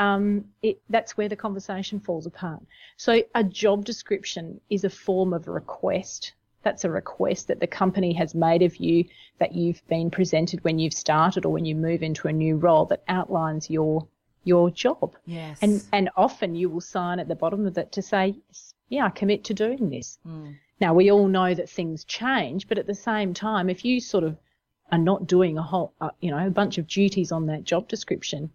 um, 0.00 0.44
it, 0.60 0.80
that's 0.90 1.16
where 1.16 1.28
the 1.28 1.36
conversation 1.36 2.00
falls 2.00 2.26
apart. 2.26 2.60
So 2.96 3.22
a 3.36 3.44
job 3.44 3.84
description 3.84 4.60
is 4.70 4.82
a 4.82 4.90
form 4.90 5.32
of 5.32 5.46
a 5.46 5.52
request. 5.52 6.32
That's 6.64 6.84
a 6.84 6.90
request 6.90 7.46
that 7.46 7.60
the 7.60 7.68
company 7.68 8.12
has 8.14 8.34
made 8.34 8.62
of 8.62 8.76
you 8.76 9.04
that 9.38 9.54
you've 9.54 9.86
been 9.86 10.10
presented 10.10 10.64
when 10.64 10.80
you've 10.80 10.94
started 10.94 11.44
or 11.44 11.52
when 11.52 11.64
you 11.64 11.76
move 11.76 12.02
into 12.02 12.26
a 12.26 12.32
new 12.32 12.56
role 12.56 12.86
that 12.86 13.04
outlines 13.06 13.70
your 13.70 14.08
your 14.44 14.70
job. 14.70 15.16
Yes. 15.24 15.58
And 15.62 15.82
and 15.92 16.10
often 16.16 16.54
you 16.54 16.68
will 16.68 16.80
sign 16.80 17.18
at 17.18 17.28
the 17.28 17.34
bottom 17.36 17.66
of 17.66 17.78
it 17.78 17.92
to 17.92 18.02
say, 18.02 18.34
yes, 18.48 18.74
yeah, 18.88 19.06
I 19.06 19.10
commit 19.10 19.44
to 19.44 19.54
doing 19.54 19.90
this. 19.90 20.18
Mm. 20.26 20.56
Now 20.80 20.94
we 20.94 21.10
all 21.10 21.28
know 21.28 21.54
that 21.54 21.70
things 21.70 22.04
change, 22.04 22.68
but 22.68 22.78
at 22.78 22.86
the 22.86 22.94
same 22.94 23.34
time, 23.34 23.70
if 23.70 23.84
you 23.84 24.00
sort 24.00 24.24
of 24.24 24.36
are 24.90 24.98
not 24.98 25.26
doing 25.26 25.56
a 25.56 25.62
whole, 25.62 25.94
uh, 26.00 26.10
you 26.20 26.30
know, 26.30 26.46
a 26.46 26.50
bunch 26.50 26.78
of 26.78 26.86
duties 26.86 27.32
on 27.32 27.46
that 27.46 27.64
job 27.64 27.88
description, 27.88 28.50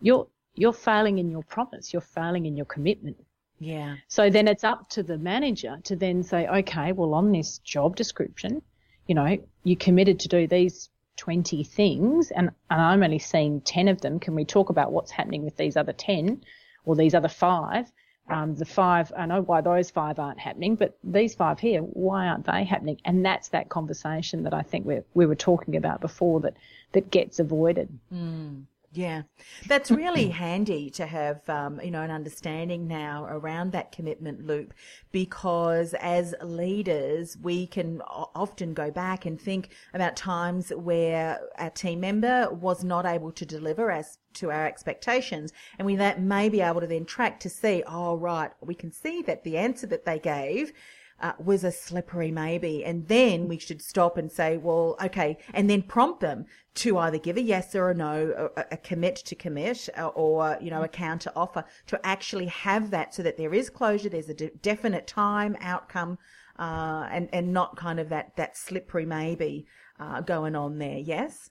you're 0.00 0.26
you're 0.54 0.72
failing 0.72 1.18
in 1.18 1.30
your 1.30 1.42
promise. 1.42 1.92
You're 1.92 2.00
failing 2.00 2.46
in 2.46 2.56
your 2.56 2.66
commitment. 2.66 3.16
Yeah. 3.58 3.96
So 4.08 4.28
then 4.30 4.48
it's 4.48 4.64
up 4.64 4.88
to 4.90 5.02
the 5.02 5.18
manager 5.18 5.78
to 5.84 5.96
then 5.96 6.22
say, 6.22 6.46
okay, 6.46 6.92
well, 6.92 7.14
on 7.14 7.32
this 7.32 7.58
job 7.58 7.96
description, 7.96 8.62
you 9.06 9.14
know, 9.14 9.38
you 9.64 9.76
committed 9.76 10.20
to 10.20 10.28
do 10.28 10.46
these 10.46 10.90
20 11.16 11.64
things 11.64 12.30
and, 12.30 12.50
and 12.70 12.80
I'm 12.80 13.02
only 13.02 13.18
seeing 13.18 13.60
10 13.60 13.88
of 13.88 14.00
them. 14.00 14.20
Can 14.20 14.34
we 14.34 14.44
talk 14.44 14.70
about 14.70 14.92
what's 14.92 15.10
happening 15.10 15.44
with 15.44 15.56
these 15.56 15.76
other 15.76 15.92
10 15.92 16.44
or 16.84 16.96
these 16.96 17.14
other 17.14 17.28
five? 17.28 17.90
Um, 18.28 18.56
the 18.56 18.64
five, 18.64 19.12
I 19.16 19.26
know 19.26 19.42
why 19.42 19.60
those 19.60 19.90
five 19.90 20.18
aren't 20.18 20.40
happening, 20.40 20.74
but 20.74 20.98
these 21.04 21.34
five 21.34 21.60
here, 21.60 21.80
why 21.80 22.26
aren't 22.26 22.46
they 22.46 22.64
happening? 22.64 23.00
And 23.04 23.24
that's 23.24 23.48
that 23.48 23.68
conversation 23.68 24.42
that 24.42 24.54
I 24.54 24.62
think 24.62 24.84
we 24.84 25.00
we 25.14 25.26
were 25.26 25.36
talking 25.36 25.76
about 25.76 26.00
before 26.00 26.40
that, 26.40 26.56
that 26.92 27.10
gets 27.12 27.38
avoided. 27.38 27.88
Mm. 28.12 28.64
Yeah, 28.96 29.24
that's 29.66 29.90
really 29.90 30.28
handy 30.30 30.88
to 30.90 31.04
have, 31.04 31.46
um, 31.50 31.78
you 31.82 31.90
know, 31.90 32.00
an 32.00 32.10
understanding 32.10 32.88
now 32.88 33.26
around 33.28 33.72
that 33.72 33.92
commitment 33.92 34.46
loop 34.46 34.72
because 35.12 35.92
as 36.00 36.34
leaders, 36.42 37.36
we 37.36 37.66
can 37.66 38.00
often 38.00 38.72
go 38.72 38.90
back 38.90 39.26
and 39.26 39.38
think 39.38 39.68
about 39.92 40.16
times 40.16 40.70
where 40.70 41.40
a 41.58 41.68
team 41.68 42.00
member 42.00 42.48
was 42.50 42.82
not 42.84 43.04
able 43.04 43.32
to 43.32 43.44
deliver 43.44 43.90
as 43.90 44.16
to 44.32 44.50
our 44.50 44.66
expectations 44.66 45.52
and 45.78 45.84
we 45.84 45.96
that 45.96 46.20
may 46.20 46.48
be 46.48 46.62
able 46.62 46.80
to 46.80 46.86
then 46.86 47.04
track 47.04 47.38
to 47.40 47.50
see, 47.50 47.82
oh, 47.86 48.16
right, 48.16 48.50
we 48.62 48.74
can 48.74 48.90
see 48.90 49.20
that 49.22 49.44
the 49.44 49.58
answer 49.58 49.86
that 49.86 50.06
they 50.06 50.18
gave 50.18 50.72
uh, 51.20 51.32
was 51.38 51.64
a 51.64 51.72
slippery 51.72 52.30
maybe. 52.30 52.84
And 52.84 53.08
then 53.08 53.48
we 53.48 53.58
should 53.58 53.82
stop 53.82 54.16
and 54.16 54.30
say, 54.30 54.56
well, 54.56 54.96
okay, 55.02 55.38
and 55.54 55.68
then 55.70 55.82
prompt 55.82 56.20
them 56.20 56.46
to 56.74 56.98
either 56.98 57.18
give 57.18 57.36
a 57.36 57.42
yes 57.42 57.74
or 57.74 57.90
a 57.90 57.94
no, 57.94 58.50
a, 58.56 58.64
a 58.72 58.76
commit 58.76 59.16
to 59.16 59.34
commit, 59.34 59.88
uh, 59.96 60.08
or, 60.08 60.58
you 60.60 60.70
know, 60.70 60.82
a 60.82 60.88
counter 60.88 61.32
offer 61.34 61.64
to 61.86 62.06
actually 62.06 62.46
have 62.46 62.90
that 62.90 63.14
so 63.14 63.22
that 63.22 63.38
there 63.38 63.54
is 63.54 63.70
closure, 63.70 64.10
there's 64.10 64.28
a 64.28 64.34
de- 64.34 64.50
definite 64.60 65.06
time, 65.06 65.56
outcome, 65.60 66.18
uh, 66.58 67.08
and, 67.10 67.28
and 67.32 67.52
not 67.52 67.76
kind 67.76 67.98
of 67.98 68.08
that, 68.10 68.36
that 68.36 68.56
slippery 68.56 69.06
maybe, 69.06 69.66
uh, 69.98 70.20
going 70.20 70.54
on 70.54 70.78
there. 70.78 70.98
Yes? 70.98 71.50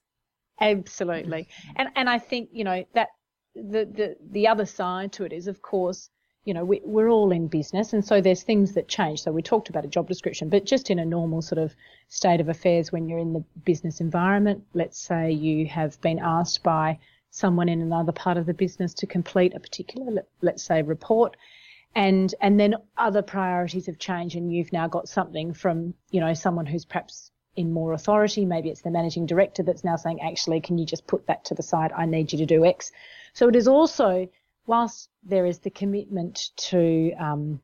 Absolutely. 0.61 1.47
And, 1.75 1.89
and 1.95 2.09
I 2.09 2.19
think, 2.19 2.49
you 2.51 2.63
know, 2.63 2.85
that 2.93 3.09
the, 3.55 3.85
the, 3.85 4.15
the 4.31 4.47
other 4.47 4.65
side 4.65 5.11
to 5.13 5.23
it 5.23 5.33
is, 5.33 5.47
of 5.47 5.61
course, 5.61 6.09
you 6.45 6.53
know, 6.53 6.63
we, 6.63 6.79
we're 6.83 7.09
all 7.09 7.31
in 7.31 7.47
business, 7.47 7.91
and 7.91 8.05
so 8.05 8.21
there's 8.21 8.43
things 8.43 8.73
that 8.73 8.87
change. 8.87 9.21
So 9.23 9.31
we 9.31 9.41
talked 9.41 9.69
about 9.69 9.83
a 9.83 9.87
job 9.87 10.07
description, 10.07 10.47
but 10.47 10.63
just 10.63 10.91
in 10.91 10.99
a 10.99 11.05
normal 11.05 11.41
sort 11.41 11.57
of 11.57 11.75
state 12.07 12.39
of 12.39 12.49
affairs 12.49 12.91
when 12.91 13.09
you're 13.09 13.19
in 13.19 13.33
the 13.33 13.43
business 13.65 13.99
environment, 13.99 14.63
let's 14.73 14.99
say 14.99 15.31
you 15.31 15.65
have 15.65 15.99
been 16.01 16.19
asked 16.19 16.61
by 16.61 16.99
someone 17.31 17.67
in 17.67 17.81
another 17.81 18.11
part 18.11 18.37
of 18.37 18.45
the 18.45 18.53
business 18.53 18.93
to 18.93 19.07
complete 19.07 19.53
a 19.55 19.59
particular, 19.59 20.23
let's 20.41 20.63
say, 20.63 20.83
report, 20.83 21.35
and 21.95 22.35
and 22.41 22.59
then 22.59 22.75
other 22.95 23.23
priorities 23.23 23.87
have 23.87 23.97
changed, 23.97 24.35
and 24.35 24.53
you've 24.53 24.71
now 24.71 24.87
got 24.87 25.09
something 25.09 25.51
from 25.51 25.95
you 26.11 26.19
know 26.21 26.33
someone 26.35 26.67
who's 26.67 26.85
perhaps 26.85 27.31
in 27.55 27.73
more 27.73 27.93
authority. 27.93 28.45
Maybe 28.45 28.69
it's 28.69 28.81
the 28.81 28.91
managing 28.91 29.25
director 29.25 29.63
that's 29.63 29.83
now 29.83 29.95
saying, 29.95 30.21
actually, 30.21 30.61
can 30.61 30.77
you 30.77 30.85
just 30.85 31.07
put 31.07 31.25
that 31.25 31.45
to 31.45 31.55
the 31.55 31.63
side? 31.63 31.91
I 31.91 32.05
need 32.05 32.31
you 32.31 32.37
to 32.39 32.45
do 32.45 32.65
X. 32.65 32.91
So 33.33 33.47
it 33.47 33.55
is 33.55 33.67
also 33.67 34.29
whilst 34.67 35.09
there 35.23 35.45
is 35.45 35.59
the 35.59 35.69
commitment 35.69 36.49
to 36.57 37.13
um, 37.19 37.61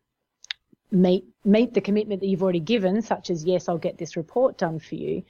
meet 0.91 1.25
meet 1.43 1.73
the 1.73 1.81
commitment 1.81 2.21
that 2.21 2.27
you've 2.27 2.43
already 2.43 2.59
given, 2.59 3.01
such 3.01 3.29
as 3.29 3.43
yes, 3.43 3.69
I'll 3.69 3.77
get 3.77 3.97
this 3.97 4.17
report 4.17 4.57
done 4.57 4.79
for 4.79 4.95
you. 4.95 5.23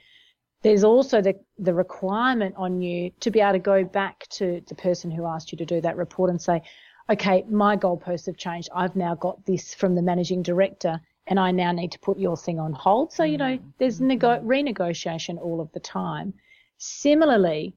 There's 0.62 0.84
also 0.84 1.20
the 1.20 1.38
the 1.58 1.74
requirement 1.74 2.54
on 2.56 2.80
you 2.80 3.10
to 3.20 3.30
be 3.30 3.40
able 3.40 3.52
to 3.52 3.58
go 3.58 3.84
back 3.84 4.26
to 4.30 4.62
the 4.66 4.74
person 4.74 5.10
who 5.10 5.26
asked 5.26 5.52
you 5.52 5.58
to 5.58 5.66
do 5.66 5.80
that 5.80 5.96
report 5.96 6.30
and 6.30 6.40
say, 6.40 6.62
okay, 7.10 7.44
my 7.48 7.76
goalposts 7.76 8.26
have 8.26 8.36
changed. 8.36 8.68
I've 8.74 8.96
now 8.96 9.14
got 9.14 9.44
this 9.44 9.74
from 9.74 9.94
the 9.94 10.02
managing 10.02 10.42
director, 10.42 11.00
and 11.26 11.38
I 11.38 11.50
now 11.50 11.72
need 11.72 11.92
to 11.92 11.98
put 11.98 12.18
your 12.18 12.36
thing 12.36 12.60
on 12.60 12.72
hold. 12.72 13.12
So 13.12 13.24
you 13.24 13.38
know, 13.38 13.56
mm-hmm. 13.56 13.68
there's 13.78 14.00
nego- 14.00 14.40
renegotiation 14.40 15.40
all 15.40 15.60
of 15.60 15.72
the 15.72 15.80
time. 15.80 16.34
Similarly, 16.78 17.76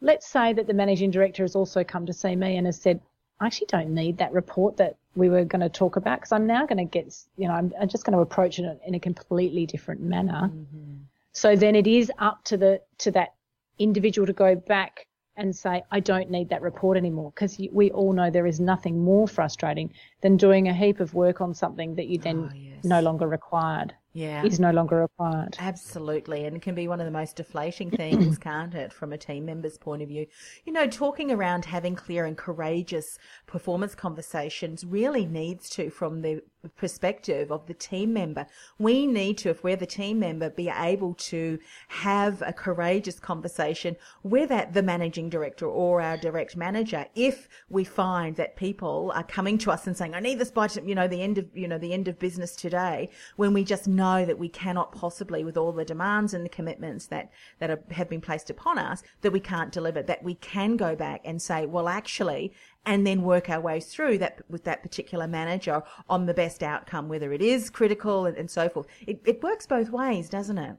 let's 0.00 0.26
say 0.26 0.52
that 0.52 0.66
the 0.66 0.74
managing 0.74 1.10
director 1.12 1.44
has 1.44 1.54
also 1.54 1.84
come 1.84 2.06
to 2.06 2.12
see 2.12 2.34
me 2.34 2.56
and 2.56 2.66
has 2.66 2.80
said, 2.80 3.00
I 3.42 3.46
actually 3.46 3.66
don't 3.66 3.90
need 3.90 4.18
that 4.18 4.32
report 4.32 4.76
that 4.76 4.96
we 5.16 5.28
were 5.28 5.44
going 5.44 5.62
to 5.62 5.68
talk 5.68 5.96
about 5.96 6.20
because 6.20 6.30
I'm 6.30 6.46
now 6.46 6.64
going 6.64 6.78
to 6.78 6.84
get, 6.84 7.12
you 7.36 7.48
know, 7.48 7.54
I'm, 7.54 7.72
I'm 7.80 7.88
just 7.88 8.04
going 8.04 8.16
to 8.16 8.20
approach 8.20 8.60
it 8.60 8.80
in 8.86 8.94
a 8.94 9.00
completely 9.00 9.66
different 9.66 10.00
manner. 10.00 10.44
Mm-hmm. 10.44 10.94
So 11.32 11.56
then 11.56 11.74
it 11.74 11.88
is 11.88 12.10
up 12.18 12.44
to 12.44 12.56
the 12.56 12.80
to 12.98 13.10
that 13.10 13.34
individual 13.80 14.26
to 14.26 14.32
go 14.32 14.54
back 14.54 15.06
and 15.36 15.56
say, 15.56 15.82
I 15.90 15.98
don't 15.98 16.30
need 16.30 16.50
that 16.50 16.62
report 16.62 16.96
anymore 16.96 17.32
because 17.34 17.58
we 17.72 17.90
all 17.90 18.12
know 18.12 18.30
there 18.30 18.46
is 18.46 18.60
nothing 18.60 19.02
more 19.02 19.26
frustrating 19.26 19.92
than 20.22 20.36
doing 20.36 20.68
a 20.68 20.74
heap 20.74 21.00
of 21.00 21.14
work 21.14 21.40
on 21.40 21.52
something 21.54 21.96
that 21.96 22.06
you 22.06 22.18
then 22.18 22.48
oh, 22.50 22.56
yes. 22.56 22.84
no 22.84 23.00
longer 23.00 23.28
required 23.28 23.94
yeah. 24.14 24.44
is 24.44 24.60
no 24.60 24.70
longer 24.70 25.00
required. 25.00 25.56
Absolutely. 25.58 26.44
And 26.44 26.56
it 26.56 26.62
can 26.62 26.74
be 26.74 26.88
one 26.88 27.00
of 27.00 27.06
the 27.06 27.12
most 27.12 27.36
deflating 27.36 27.90
things, 27.96 28.38
can't 28.38 28.74
it, 28.74 28.92
from 28.92 29.12
a 29.12 29.18
team 29.18 29.46
member's 29.46 29.78
point 29.78 30.02
of 30.02 30.08
view? 30.08 30.26
You 30.64 30.72
know, 30.72 30.86
talking 30.86 31.30
around 31.30 31.64
having 31.64 31.94
clear 31.94 32.24
and 32.24 32.36
courageous 32.36 33.18
performance 33.46 33.94
conversations 33.94 34.84
really 34.84 35.26
needs 35.26 35.68
to, 35.70 35.90
from 35.90 36.22
the 36.22 36.42
perspective 36.76 37.50
of 37.50 37.66
the 37.66 37.74
team 37.74 38.12
member, 38.12 38.46
we 38.78 39.06
need 39.06 39.38
to, 39.38 39.50
if 39.50 39.64
we're 39.64 39.76
the 39.76 39.86
team 39.86 40.18
member, 40.18 40.50
be 40.50 40.68
able 40.68 41.14
to 41.14 41.58
have 41.88 42.42
a 42.42 42.52
courageous 42.52 43.18
conversation 43.18 43.96
with 44.22 44.52
the 44.72 44.82
managing 44.82 45.28
director 45.28 45.66
or 45.66 46.00
our 46.00 46.16
direct 46.16 46.56
manager 46.56 47.06
if 47.14 47.48
we 47.68 47.84
find 47.84 48.36
that 48.36 48.56
people 48.56 49.10
are 49.14 49.24
coming 49.24 49.58
to 49.58 49.70
us 49.70 49.86
and 49.86 49.96
saying, 49.96 50.11
I 50.14 50.20
need 50.20 50.38
this 50.38 50.50
by, 50.50 50.68
you 50.84 50.94
know, 50.94 51.08
the 51.08 51.22
end 51.22 51.38
of, 51.38 51.46
you 51.54 51.68
know, 51.68 51.78
the 51.78 51.92
end 51.92 52.08
of 52.08 52.18
business 52.18 52.54
today, 52.56 53.10
when 53.36 53.52
we 53.52 53.64
just 53.64 53.86
know 53.88 54.24
that 54.24 54.38
we 54.38 54.48
cannot 54.48 54.92
possibly, 54.92 55.44
with 55.44 55.56
all 55.56 55.72
the 55.72 55.84
demands 55.84 56.34
and 56.34 56.44
the 56.44 56.50
commitments 56.50 57.06
that, 57.06 57.30
that 57.58 57.70
are, 57.70 57.82
have 57.90 58.08
been 58.08 58.20
placed 58.20 58.50
upon 58.50 58.78
us, 58.78 59.02
that 59.20 59.32
we 59.32 59.40
can't 59.40 59.72
deliver, 59.72 60.02
that 60.02 60.22
we 60.22 60.34
can 60.34 60.76
go 60.76 60.94
back 60.94 61.20
and 61.24 61.40
say, 61.40 61.66
well, 61.66 61.88
actually, 61.88 62.52
and 62.84 63.06
then 63.06 63.22
work 63.22 63.48
our 63.48 63.60
way 63.60 63.80
through 63.80 64.18
that 64.18 64.40
with 64.48 64.64
that 64.64 64.82
particular 64.82 65.26
manager 65.26 65.82
on 66.08 66.26
the 66.26 66.34
best 66.34 66.62
outcome, 66.62 67.08
whether 67.08 67.32
it 67.32 67.42
is 67.42 67.70
critical 67.70 68.26
and, 68.26 68.36
and 68.36 68.50
so 68.50 68.68
forth. 68.68 68.86
It, 69.06 69.20
it 69.24 69.42
works 69.42 69.66
both 69.66 69.90
ways, 69.90 70.28
doesn't 70.28 70.58
it? 70.58 70.76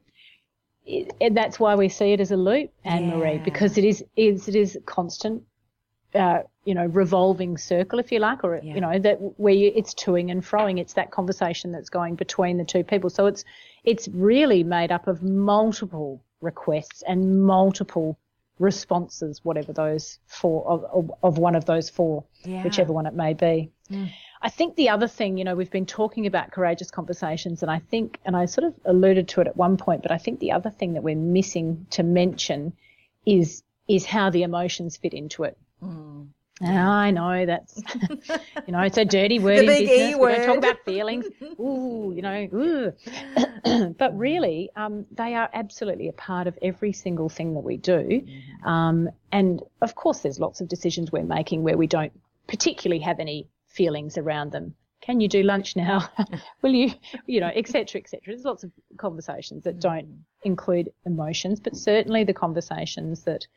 It, 0.86 1.34
that's 1.34 1.60
why 1.60 1.76
we 1.76 1.88
see 1.88 2.12
it 2.12 2.20
as 2.20 2.32
a 2.32 2.38
loop, 2.38 2.70
Anne 2.84 3.08
yeah. 3.08 3.16
Marie, 3.16 3.38
because 3.38 3.78
it 3.78 3.86
is, 3.86 4.04
is 4.18 4.50
it 4.50 4.56
is 4.56 4.78
constant 4.86 5.44
uh, 6.16 6.44
you 6.66 6.74
know, 6.74 6.86
revolving 6.86 7.58
circle, 7.58 8.00
if 8.00 8.12
you 8.12 8.20
like, 8.20 8.44
or 8.44 8.60
yeah. 8.64 8.76
you 8.76 8.82
know, 8.82 9.00
that 9.00 9.18
where 9.40 9.54
you, 9.54 9.72
it's 9.76 9.94
toing 9.94 10.32
and 10.32 10.44
froing. 10.44 10.80
It's 10.80 10.94
that 10.94 11.12
conversation 11.12 11.72
that's 11.72 11.90
going 11.90 12.16
between 12.16 12.58
the 12.58 12.66
two 12.66 12.84
people. 12.84 13.10
So 13.10 13.26
it's 13.26 13.44
it's 13.84 14.08
really 14.10 14.64
made 14.64 14.92
up 14.92 15.08
of 15.08 15.24
multiple 15.24 16.22
requests 16.42 17.04
and 17.08 17.44
multiple 17.46 18.18
responses, 18.60 19.42
whatever 19.44 19.74
those 19.74 20.20
four 20.28 20.66
of, 20.68 20.84
of, 20.86 21.12
of 21.24 21.38
one 21.38 21.56
of 21.56 21.66
those 21.66 21.90
four, 21.90 22.24
yeah. 22.44 22.64
whichever 22.64 22.94
one 22.94 23.06
it 23.06 23.14
may 23.14 23.34
be. 23.34 23.72
Mm. 23.92 24.12
I 24.42 24.50
think 24.50 24.76
the 24.76 24.90
other 24.90 25.08
thing, 25.08 25.38
you 25.38 25.44
know, 25.44 25.56
we've 25.56 25.72
been 25.72 25.86
talking 25.86 26.28
about 26.28 26.52
courageous 26.52 26.92
conversations, 26.92 27.62
and 27.62 27.72
I 27.72 27.80
think, 27.80 28.20
and 28.26 28.36
I 28.36 28.46
sort 28.46 28.68
of 28.68 28.74
alluded 28.86 29.28
to 29.30 29.42
it 29.42 29.48
at 29.48 29.58
one 29.58 29.78
point, 29.78 30.02
but 30.02 30.12
I 30.12 30.18
think 30.18 30.40
the 30.40 30.52
other 30.52 30.70
thing 30.70 30.94
that 30.94 31.04
we're 31.04 31.16
missing 31.16 31.88
to 31.92 32.04
mention 32.04 32.74
is 33.26 33.64
is 33.88 34.06
how 34.06 34.30
the 34.30 34.44
emotions 34.44 34.96
fit 34.96 35.14
into 35.14 35.44
it. 35.44 35.58
Mm. 35.84 36.28
I 36.62 37.12
know 37.12 37.46
that's, 37.46 37.82
you 38.68 38.74
know, 38.74 38.82
it's 38.82 38.98
a 38.98 39.06
dirty 39.06 39.40
word 39.40 39.60
in 39.60 39.66
business. 39.66 39.90
E 39.90 40.16
we 40.16 40.28
don't 40.28 40.46
talk 40.46 40.58
about 40.58 40.80
feelings. 40.86 41.26
Ooh, 41.60 42.14
you 42.16 42.22
know, 42.22 42.94
but 43.98 44.18
really, 44.18 44.70
um, 44.76 45.06
they 45.12 45.34
are 45.34 45.50
absolutely 45.54 46.08
a 46.10 46.14
part 46.14 46.48
of 46.48 46.58
every 46.62 46.94
single 46.94 47.28
thing 47.28 47.56
that 47.56 47.62
we 47.62 47.78
do. 47.78 47.98
Mm-hmm. 47.98 48.68
Um, 48.68 49.10
and 49.32 49.62
of 49.82 49.96
course, 49.96 50.20
there's 50.20 50.40
lots 50.40 50.62
of 50.62 50.68
decisions 50.68 51.12
we're 51.12 51.24
making 51.24 51.64
where 51.64 51.78
we 51.78 51.88
don't 51.88 52.14
particularly 52.48 53.02
have 53.02 53.20
any 53.20 53.48
feelings 53.68 54.18
around 54.18 54.52
them. 54.52 54.76
Can 55.02 55.20
you 55.20 55.28
do 55.28 55.44
lunch 55.44 55.76
now? 55.76 56.08
Will 56.62 56.74
you, 56.74 56.94
you 57.26 57.42
know, 57.42 57.52
etc., 57.54 58.00
etc. 58.00 58.22
There's 58.28 58.46
lots 58.46 58.64
of 58.64 58.72
conversations 58.98 59.64
that 59.64 59.80
don't 59.80 60.08
mm. 60.08 60.18
include 60.44 60.90
emotions, 61.06 61.60
but 61.60 61.76
certainly 61.76 62.24
the 62.24 62.34
conversations 62.34 63.24
that 63.24 63.48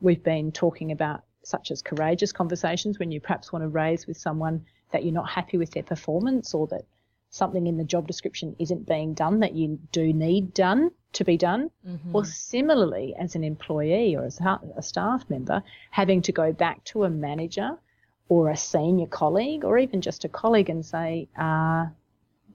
we've 0.00 0.24
been 0.24 0.50
talking 0.50 0.90
about 0.90 1.22
such 1.42 1.70
as 1.70 1.82
courageous 1.82 2.32
conversations 2.32 2.98
when 2.98 3.10
you 3.10 3.20
perhaps 3.20 3.52
want 3.52 3.62
to 3.62 3.68
raise 3.68 4.06
with 4.06 4.16
someone 4.16 4.64
that 4.92 5.04
you're 5.04 5.14
not 5.14 5.28
happy 5.28 5.56
with 5.56 5.70
their 5.70 5.82
performance 5.82 6.54
or 6.54 6.66
that 6.68 6.84
something 7.30 7.66
in 7.66 7.76
the 7.76 7.84
job 7.84 8.06
description 8.06 8.56
isn't 8.58 8.86
being 8.86 9.14
done 9.14 9.40
that 9.40 9.54
you 9.54 9.78
do 9.92 10.12
need 10.12 10.52
done 10.52 10.90
to 11.12 11.24
be 11.24 11.36
done. 11.36 11.70
Mm-hmm. 11.86 12.14
Or 12.14 12.24
similarly, 12.24 13.14
as 13.18 13.36
an 13.36 13.44
employee 13.44 14.16
or 14.16 14.24
as 14.24 14.40
a 14.40 14.82
staff 14.82 15.24
member, 15.30 15.62
having 15.90 16.22
to 16.22 16.32
go 16.32 16.52
back 16.52 16.84
to 16.86 17.04
a 17.04 17.10
manager 17.10 17.78
or 18.28 18.50
a 18.50 18.56
senior 18.56 19.06
colleague 19.06 19.64
or 19.64 19.78
even 19.78 20.00
just 20.00 20.24
a 20.24 20.28
colleague 20.28 20.70
and 20.70 20.84
say, 20.84 21.28
uh, 21.38 21.86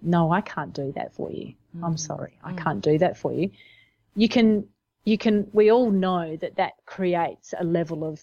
no, 0.01 0.31
I 0.31 0.41
can't 0.41 0.73
do 0.73 0.91
that 0.95 1.13
for 1.13 1.31
you. 1.31 1.47
Mm-hmm. 1.75 1.85
I'm 1.85 1.97
sorry, 1.97 2.37
I 2.43 2.49
mm-hmm. 2.49 2.57
can't 2.59 2.81
do 2.81 2.97
that 2.99 3.17
for 3.17 3.33
you. 3.33 3.51
You 4.15 4.29
can, 4.29 4.67
you 5.03 5.17
can, 5.17 5.47
we 5.51 5.71
all 5.71 5.91
know 5.91 6.37
that 6.37 6.55
that 6.55 6.73
creates 6.85 7.53
a 7.57 7.63
level 7.63 8.03
of 8.03 8.21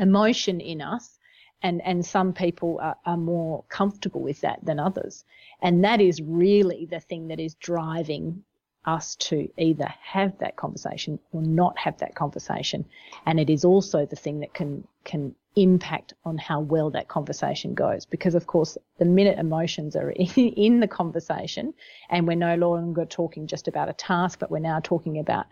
emotion 0.00 0.60
in 0.60 0.80
us 0.80 1.18
and 1.62 1.82
and 1.84 2.04
some 2.04 2.32
people 2.32 2.78
are, 2.80 2.96
are, 3.04 3.16
more 3.16 3.64
comfortable 3.68 4.22
with 4.22 4.40
that 4.40 4.64
than 4.64 4.80
others. 4.80 5.24
And 5.60 5.84
that 5.84 6.00
is 6.00 6.22
really 6.22 6.86
the 6.86 7.00
thing 7.00 7.28
that 7.28 7.38
is 7.38 7.54
driving 7.54 8.42
us 8.86 9.14
to 9.16 9.46
either 9.58 9.92
have 10.00 10.38
that 10.38 10.56
conversation 10.56 11.18
or 11.32 11.42
not 11.42 11.78
have 11.78 11.98
that 11.98 12.14
conversation. 12.14 12.86
And 13.26 13.38
it 13.38 13.50
is 13.50 13.64
also 13.64 14.06
the 14.06 14.16
thing 14.16 14.40
that 14.40 14.54
can 14.54 14.86
can 15.04 15.34
impact 15.56 16.14
on 16.24 16.38
how 16.38 16.60
well 16.60 16.90
that 16.90 17.08
conversation 17.08 17.74
goes. 17.74 18.06
Because 18.06 18.34
of 18.34 18.46
course 18.46 18.78
the 18.98 19.04
minute 19.04 19.38
emotions 19.38 19.96
are 19.96 20.10
in 20.16 20.80
the 20.80 20.88
conversation 20.88 21.74
and 22.08 22.26
we're 22.26 22.36
no 22.36 22.56
longer 22.56 23.04
talking 23.04 23.46
just 23.46 23.68
about 23.68 23.90
a 23.90 23.94
task 23.94 24.38
but 24.38 24.50
we're 24.50 24.60
now 24.60 24.80
talking 24.80 25.18
about 25.18 25.46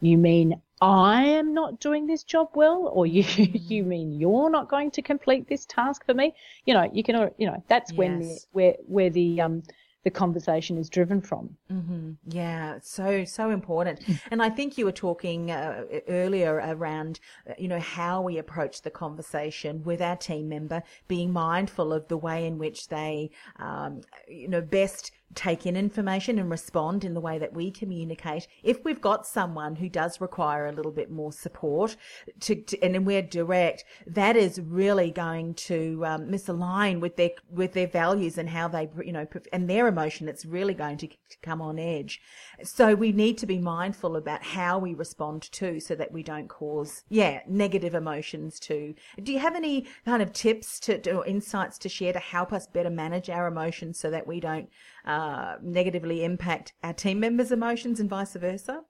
you 0.00 0.16
mean 0.18 0.60
I 0.80 1.24
am 1.24 1.54
not 1.54 1.80
doing 1.80 2.06
this 2.06 2.22
job 2.22 2.50
well, 2.54 2.90
or 2.92 3.06
you 3.06 3.22
you 3.52 3.84
mean 3.84 4.12
you're 4.12 4.50
not 4.50 4.68
going 4.68 4.90
to 4.92 5.02
complete 5.02 5.48
this 5.48 5.64
task 5.66 6.04
for 6.04 6.14
me? 6.14 6.34
You 6.64 6.74
know, 6.74 6.90
you 6.92 7.02
can, 7.02 7.30
you 7.38 7.46
know, 7.46 7.62
that's 7.68 7.92
yes. 7.92 7.98
when 7.98 8.18
the, 8.20 8.38
where 8.52 8.74
where 8.86 9.10
the 9.10 9.40
um 9.40 9.62
the 10.06 10.10
conversation 10.12 10.78
is 10.78 10.88
driven 10.88 11.20
from. 11.20 11.56
Mm-hmm. 11.68 12.12
Yeah, 12.28 12.78
so 12.80 13.24
so 13.24 13.50
important. 13.50 14.02
and 14.30 14.40
I 14.40 14.50
think 14.50 14.78
you 14.78 14.84
were 14.84 14.92
talking 14.92 15.50
uh, 15.50 15.82
earlier 16.06 16.62
around, 16.64 17.18
uh, 17.50 17.54
you 17.58 17.66
know, 17.66 17.80
how 17.80 18.22
we 18.22 18.38
approach 18.38 18.82
the 18.82 18.90
conversation 18.90 19.82
with 19.82 20.00
our 20.00 20.14
team 20.14 20.48
member, 20.48 20.84
being 21.08 21.32
mindful 21.32 21.92
of 21.92 22.06
the 22.06 22.16
way 22.16 22.46
in 22.46 22.56
which 22.56 22.86
they, 22.86 23.30
um, 23.58 24.02
you 24.28 24.46
know, 24.46 24.60
best 24.60 25.10
take 25.34 25.66
in 25.66 25.76
information 25.76 26.38
and 26.38 26.50
respond 26.50 27.04
in 27.04 27.14
the 27.14 27.20
way 27.20 27.38
that 27.38 27.52
we 27.52 27.70
communicate. 27.70 28.46
If 28.62 28.84
we've 28.84 29.00
got 29.00 29.26
someone 29.26 29.76
who 29.76 29.88
does 29.88 30.20
require 30.20 30.66
a 30.66 30.72
little 30.72 30.92
bit 30.92 31.10
more 31.10 31.32
support 31.32 31.96
to, 32.40 32.54
to 32.54 32.82
and 32.82 33.06
we're 33.06 33.22
direct, 33.22 33.84
that 34.06 34.36
is 34.36 34.60
really 34.60 35.10
going 35.10 35.54
to 35.54 36.02
um, 36.06 36.28
misalign 36.28 37.00
with 37.00 37.16
their 37.16 37.30
with 37.50 37.72
their 37.72 37.86
values 37.86 38.38
and 38.38 38.48
how 38.48 38.68
they 38.68 38.88
you 39.04 39.12
know 39.12 39.26
and 39.52 39.68
their 39.68 39.86
emotion. 39.86 40.28
It's 40.28 40.44
really 40.44 40.74
going 40.74 40.98
to, 40.98 41.08
to 41.08 41.36
come 41.42 41.60
on 41.60 41.78
edge. 41.78 42.20
So 42.62 42.94
we 42.94 43.12
need 43.12 43.36
to 43.38 43.46
be 43.46 43.58
mindful 43.58 44.16
about 44.16 44.42
how 44.42 44.78
we 44.78 44.94
respond 44.94 45.42
to, 45.52 45.80
so 45.80 45.94
that 45.94 46.12
we 46.12 46.22
don't 46.22 46.48
cause 46.48 47.04
yeah 47.08 47.40
negative 47.46 47.94
emotions 47.94 48.58
too. 48.58 48.94
Do 49.22 49.32
you 49.32 49.38
have 49.38 49.54
any 49.54 49.86
kind 50.04 50.22
of 50.22 50.32
tips 50.32 50.80
to 50.80 51.10
or 51.12 51.26
insights 51.26 51.78
to 51.78 51.88
share 51.88 52.12
to 52.12 52.18
help 52.18 52.52
us 52.52 52.66
better 52.66 52.90
manage 52.90 53.28
our 53.28 53.46
emotions 53.46 53.98
so 53.98 54.10
that 54.10 54.26
we 54.26 54.40
don't 54.40 54.68
uh, 55.06 55.56
negatively 55.62 56.24
impact 56.24 56.72
our 56.82 56.92
team 56.92 57.20
members' 57.20 57.52
emotions 57.52 58.00
and 58.00 58.10
vice 58.10 58.34
versa? 58.34 58.82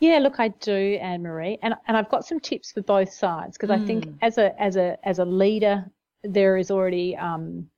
Yeah, 0.00 0.18
look, 0.18 0.40
I 0.40 0.48
do, 0.48 0.98
Anne 1.00 1.22
Marie, 1.22 1.58
and 1.62 1.74
and 1.86 1.96
I've 1.96 2.08
got 2.08 2.24
some 2.24 2.40
tips 2.40 2.72
for 2.72 2.82
both 2.82 3.12
sides 3.12 3.58
because 3.58 3.68
mm. 3.70 3.82
I 3.82 3.86
think 3.86 4.04
hmm. 4.06 4.12
as 4.22 4.38
a 4.38 4.60
as 4.60 4.76
a 4.76 4.96
as 5.06 5.18
a 5.18 5.26
leader, 5.26 5.84
there 6.24 6.56
is 6.56 6.70
already 6.70 7.16
um, 7.16 7.68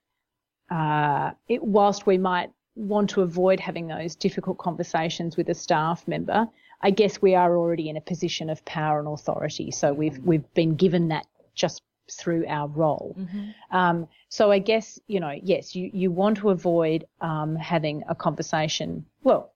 uh, 0.70 1.32
it, 1.48 1.62
whilst 1.62 2.06
we 2.06 2.18
might 2.18 2.50
want 2.76 3.11
to 3.11 3.22
avoid 3.22 3.58
having 3.58 3.88
those 3.88 4.14
difficult 4.14 4.58
conversations 4.58 5.37
with 5.37 5.48
a 5.48 5.54
staff 5.54 6.06
member, 6.06 6.46
I 6.80 6.90
guess 6.90 7.20
we 7.20 7.35
are 7.35 7.56
already 7.56 7.90
in 7.90 7.96
a 7.96 8.00
position 8.00 8.48
of 8.50 8.64
power 8.64 9.00
and 9.00 9.08
authority. 9.08 9.72
So 9.72 9.92
we've 9.92 10.16
hmm. 10.16 10.26
we've 10.26 10.54
been 10.54 10.76
given 10.76 11.08
that 11.08 11.26
just 11.54 11.82
through 12.14 12.46
our 12.46 12.68
role. 12.68 13.16
Mm-hmm. 13.18 13.77
Um, 13.77 14.09
so 14.29 14.51
I 14.51 14.59
guess, 14.59 14.98
you 15.07 15.20
know, 15.20 15.35
yes, 15.42 15.75
you, 15.75 15.90
you 15.92 16.11
want 16.11 16.38
to 16.38 16.51
avoid 16.51 17.07
um, 17.20 17.57
having 17.57 18.03
a 18.09 18.14
conversation. 18.14 19.05
Well, 19.22 19.53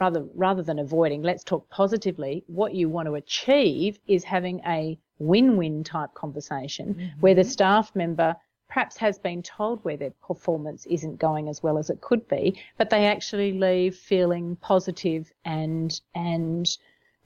rather 0.00 0.26
rather 0.34 0.62
than 0.62 0.78
avoiding, 0.78 1.22
let's 1.22 1.44
talk 1.44 1.68
positively. 1.70 2.44
What 2.46 2.74
you 2.74 2.88
want 2.88 3.06
to 3.06 3.14
achieve 3.14 3.98
is 4.06 4.24
having 4.24 4.60
a 4.66 4.98
win-win 5.18 5.84
type 5.84 6.12
conversation 6.14 6.94
mm-hmm. 6.94 7.20
where 7.20 7.34
the 7.34 7.44
staff 7.44 7.94
member 7.94 8.36
perhaps 8.68 8.96
has 8.96 9.18
been 9.18 9.42
told 9.42 9.82
where 9.84 9.96
their 9.96 10.10
performance 10.26 10.86
isn't 10.86 11.18
going 11.18 11.48
as 11.48 11.62
well 11.62 11.78
as 11.78 11.88
it 11.88 12.00
could 12.00 12.26
be, 12.28 12.60
but 12.76 12.90
they 12.90 13.06
actually 13.06 13.52
leave 13.52 13.96
feeling 13.96 14.56
positive 14.56 15.32
and 15.44 16.00
and 16.14 16.76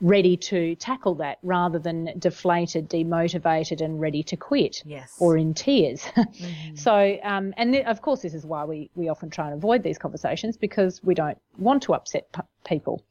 ready 0.01 0.37
to 0.37 0.75
tackle 0.77 1.15
that 1.17 1.39
rather 1.43 1.79
than 1.79 2.13
deflated, 2.19 2.89
demotivated, 2.89 3.81
and 3.81 4.01
ready 4.01 4.23
to 4.23 4.37
quit 4.37 4.83
yes. 4.85 5.17
or 5.19 5.37
in 5.37 5.55
tears. 5.55 6.05
Mm-hmm. 6.41 6.77
so, 6.77 7.19
um, 7.23 7.53
and 7.57 7.73
th- 7.73 7.85
of 7.87 8.01
course, 8.03 8.23
this 8.23 8.35
is 8.35 8.47
why 8.47 8.65
we, 8.65 8.91
we 8.95 9.09
often 9.09 9.31
try 9.31 9.47
and 9.47 9.55
avoid 9.55 9.83
these 9.83 9.99
conversations 9.99 10.57
because 10.57 11.03
we 11.03 11.15
don't 11.15 11.37
want 11.59 11.83
to 11.83 11.95
upset 11.95 12.33
p- 12.33 12.41
people. 12.65 13.03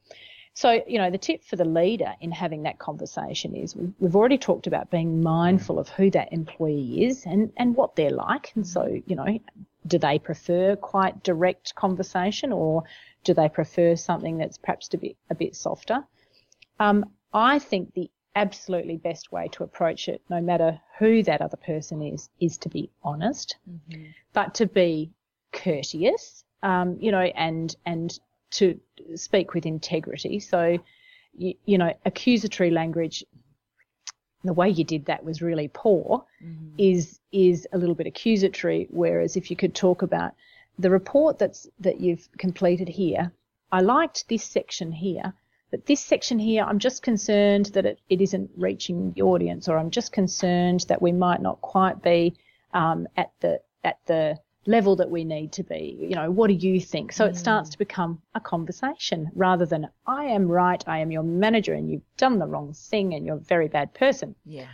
So, 0.54 0.82
you 0.88 0.98
know, 0.98 1.12
the 1.12 1.18
tip 1.18 1.44
for 1.44 1.56
the 1.56 1.66
leader 1.66 2.14
in 2.22 2.32
having 2.32 2.64
that 2.64 2.80
conversation 2.80 3.56
is 3.56 3.76
we've 3.76 4.16
already 4.16 4.38
talked 4.38 4.68
about 4.68 4.90
being 4.90 5.22
mindful 5.22 5.80
of 5.80 5.90
who 5.90 6.10
that 6.12 6.34
employee 6.34 7.06
is 7.06 7.26
and, 7.26 7.52
and 7.58 7.76
what 7.76 7.96
they're 7.96 8.12
like. 8.12 8.52
And 8.56 8.66
so, 8.66 9.02
you 9.06 9.16
know, 9.16 9.40
do 9.86 9.98
they 9.98 10.20
prefer 10.20 10.76
quite 10.76 11.24
direct 11.24 11.76
conversation 11.76 12.52
or 12.52 12.84
do 13.24 13.34
they 13.34 13.50
prefer 13.50 13.96
something 13.96 14.38
that's 14.38 14.58
perhaps 14.58 14.94
a 14.94 14.98
bit, 14.98 15.16
a 15.30 15.36
bit 15.36 15.56
softer? 15.56 16.04
Um, 16.80 17.06
I 17.34 17.60
think 17.60 17.94
the 17.94 18.10
absolutely 18.36 18.98
best 18.98 19.32
way 19.32 19.50
to 19.52 19.64
approach 19.64 20.08
it, 20.08 20.22
no 20.30 20.42
matter 20.42 20.80
who 20.98 21.24
that 21.24 21.42
other 21.42 21.58
person 21.58 22.02
is, 22.02 22.30
is 22.40 22.58
to 22.60 22.70
be 22.70 22.90
honest, 23.04 23.58
mm-hmm. 23.70 24.06
but 24.34 24.56
to 24.56 24.66
be 24.66 25.12
courteous, 25.52 26.44
um, 26.64 26.98
you 27.00 27.12
know, 27.12 27.20
and 27.36 27.76
and 27.86 28.20
to 28.52 28.80
speak 29.16 29.54
with 29.54 29.66
integrity. 29.66 30.40
So, 30.40 30.80
you, 31.38 31.54
you, 31.66 31.78
know, 31.78 31.94
accusatory 32.06 32.72
language. 32.72 33.24
The 34.46 34.54
way 34.54 34.70
you 34.70 34.86
did 34.86 35.06
that 35.06 35.26
was 35.26 35.42
really 35.42 35.70
poor. 35.74 36.24
Mm-hmm. 36.44 36.76
Is 36.78 37.20
is 37.32 37.68
a 37.74 37.78
little 37.78 37.96
bit 37.96 38.08
accusatory. 38.08 38.88
Whereas 38.90 39.36
if 39.36 39.52
you 39.52 39.58
could 39.58 39.76
talk 39.76 40.02
about 40.02 40.34
the 40.78 40.90
report 40.90 41.38
that's 41.40 41.68
that 41.82 42.00
you've 42.00 42.30
completed 42.38 42.88
here, 42.88 43.34
I 43.72 43.82
liked 43.82 44.30
this 44.30 44.44
section 44.44 44.94
here 44.94 45.34
but 45.72 45.86
this 45.86 46.00
section 46.00 46.40
here, 46.40 46.64
I'm 46.64 46.80
just 46.80 47.04
concerned 47.04 47.68
that 47.68 47.86
it, 47.86 48.00
it 48.10 48.22
isn't 48.22 48.50
reaching 48.58 49.12
the 49.14 49.22
audience, 49.22 49.68
or 49.68 49.78
I'm 49.78 49.92
just 49.92 50.12
concerned 50.12 50.86
that 50.88 51.02
we 51.02 51.12
might 51.12 51.42
not 51.42 51.62
quite 51.62 52.02
be 52.02 52.36
um, 52.74 53.08
at 53.16 53.32
the 53.40 53.62
at 53.84 53.98
the 54.08 54.40
level 54.66 54.96
that 54.96 55.10
we 55.10 55.24
need 55.24 55.52
to 55.54 55.64
be. 55.64 55.98
You 56.00 56.16
know, 56.16 56.32
what 56.32 56.48
do 56.48 56.54
you 56.54 56.80
think? 56.80 57.12
So 57.12 57.26
mm. 57.26 57.30
it 57.30 57.38
starts 57.38 57.70
to 57.72 57.78
become 57.78 58.22
a 58.34 58.40
conversation 58.40 59.32
rather 59.36 59.66
than 59.66 59.90
I 60.06 60.26
am 60.26 60.48
right, 60.48 60.84
I 60.88 61.00
am 61.00 61.12
your 61.12 61.24
manager, 61.24 61.74
and 61.74 61.90
you've 61.90 62.16
done 62.18 62.40
the 62.40 62.48
wrong 62.48 62.74
thing, 62.74 63.14
and 63.14 63.26
you're 63.26 63.38
a 63.38 63.40
very 63.40 63.68
bad 63.68 63.94
person. 63.94 64.36
Yeah. 64.46 64.68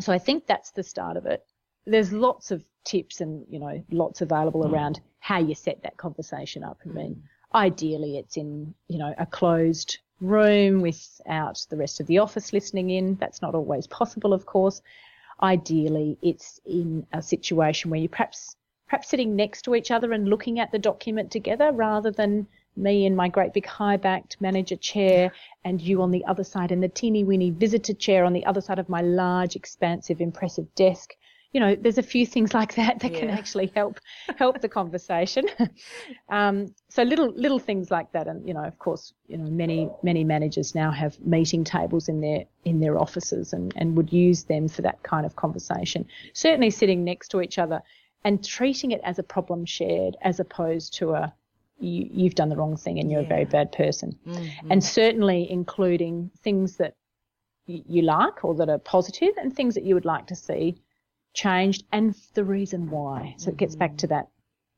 So 0.00 0.12
I 0.12 0.18
think 0.18 0.46
that's 0.46 0.72
the 0.72 0.82
start 0.82 1.16
of 1.16 1.26
it. 1.26 1.44
There's 1.86 2.12
lots 2.12 2.50
of 2.50 2.64
tips 2.84 3.20
and 3.20 3.44
you 3.48 3.58
know 3.60 3.84
lots 3.90 4.20
available 4.20 4.64
mm. 4.64 4.72
around 4.72 5.00
how 5.20 5.38
you 5.38 5.54
set 5.54 5.82
that 5.82 5.96
conversation 5.96 6.64
up. 6.64 6.78
I 6.84 6.88
mean, 6.88 7.22
ideally 7.54 8.18
it's 8.18 8.36
in 8.36 8.74
you 8.88 8.98
know 8.98 9.14
a 9.16 9.26
closed 9.26 9.98
room 10.20 10.80
without 10.80 11.64
the 11.70 11.76
rest 11.76 12.00
of 12.00 12.06
the 12.06 12.18
office 12.18 12.52
listening 12.52 12.90
in. 12.90 13.16
That's 13.16 13.42
not 13.42 13.54
always 13.54 13.86
possible, 13.86 14.32
of 14.32 14.46
course. 14.46 14.82
Ideally, 15.42 16.18
it's 16.22 16.60
in 16.66 17.06
a 17.12 17.22
situation 17.22 17.90
where 17.90 18.00
you're 18.00 18.08
perhaps 18.08 18.56
perhaps 18.88 19.08
sitting 19.08 19.36
next 19.36 19.62
to 19.62 19.74
each 19.74 19.90
other 19.90 20.12
and 20.12 20.28
looking 20.28 20.58
at 20.58 20.72
the 20.72 20.78
document 20.78 21.30
together 21.30 21.70
rather 21.72 22.10
than 22.10 22.46
me 22.74 23.04
in 23.04 23.14
my 23.14 23.28
great 23.28 23.52
big 23.52 23.66
high 23.66 23.96
backed 23.96 24.40
manager 24.40 24.76
chair 24.76 25.30
and 25.64 25.80
you 25.80 26.00
on 26.00 26.10
the 26.10 26.24
other 26.24 26.44
side 26.44 26.72
in 26.72 26.80
the 26.80 26.88
teeny 26.88 27.24
weeny 27.24 27.50
visitor 27.50 27.92
chair 27.92 28.24
on 28.24 28.32
the 28.32 28.46
other 28.46 28.60
side 28.60 28.78
of 28.78 28.88
my 28.88 29.02
large, 29.02 29.56
expansive, 29.56 30.20
impressive 30.20 30.74
desk 30.74 31.14
you 31.52 31.60
know, 31.60 31.74
there's 31.74 31.96
a 31.96 32.02
few 32.02 32.26
things 32.26 32.52
like 32.52 32.74
that 32.74 33.00
that 33.00 33.12
yeah. 33.12 33.20
can 33.20 33.30
actually 33.30 33.72
help 33.74 34.00
help 34.36 34.60
the 34.60 34.68
conversation. 34.68 35.46
um, 36.28 36.74
so 36.90 37.02
little 37.02 37.32
little 37.32 37.58
things 37.58 37.90
like 37.90 38.12
that, 38.12 38.28
and 38.28 38.46
you 38.46 38.52
know, 38.52 38.64
of 38.64 38.78
course, 38.78 39.14
you 39.28 39.38
know, 39.38 39.50
many 39.50 39.88
many 40.02 40.24
managers 40.24 40.74
now 40.74 40.90
have 40.90 41.18
meeting 41.20 41.64
tables 41.64 42.08
in 42.08 42.20
their 42.20 42.44
in 42.64 42.80
their 42.80 42.98
offices 42.98 43.52
and 43.52 43.72
and 43.76 43.96
would 43.96 44.12
use 44.12 44.44
them 44.44 44.68
for 44.68 44.82
that 44.82 45.02
kind 45.02 45.24
of 45.24 45.36
conversation. 45.36 46.06
Certainly, 46.34 46.70
sitting 46.70 47.02
next 47.02 47.28
to 47.28 47.40
each 47.40 47.58
other 47.58 47.82
and 48.24 48.44
treating 48.44 48.90
it 48.90 49.00
as 49.04 49.18
a 49.18 49.22
problem 49.22 49.64
shared, 49.64 50.16
as 50.22 50.40
opposed 50.40 50.94
to 50.94 51.12
a 51.12 51.32
you, 51.80 52.24
have 52.24 52.34
done 52.34 52.48
the 52.48 52.56
wrong 52.56 52.76
thing 52.76 52.98
and 52.98 53.10
you're 53.10 53.20
yeah. 53.20 53.26
a 53.26 53.28
very 53.28 53.44
bad 53.44 53.72
person. 53.72 54.18
Mm-hmm. 54.26 54.72
And 54.72 54.82
certainly 54.82 55.50
including 55.50 56.30
things 56.42 56.76
that 56.76 56.94
you 57.66 58.02
like 58.02 58.44
or 58.44 58.54
that 58.56 58.68
are 58.68 58.78
positive 58.78 59.34
and 59.36 59.54
things 59.54 59.74
that 59.74 59.84
you 59.84 59.94
would 59.94 60.06
like 60.06 60.26
to 60.26 60.34
see 60.34 60.80
changed 61.38 61.84
and 61.92 62.14
the 62.34 62.44
reason 62.44 62.90
why. 62.90 63.34
So 63.38 63.50
it 63.50 63.56
gets 63.56 63.76
back 63.76 63.96
to 63.98 64.08
that 64.08 64.28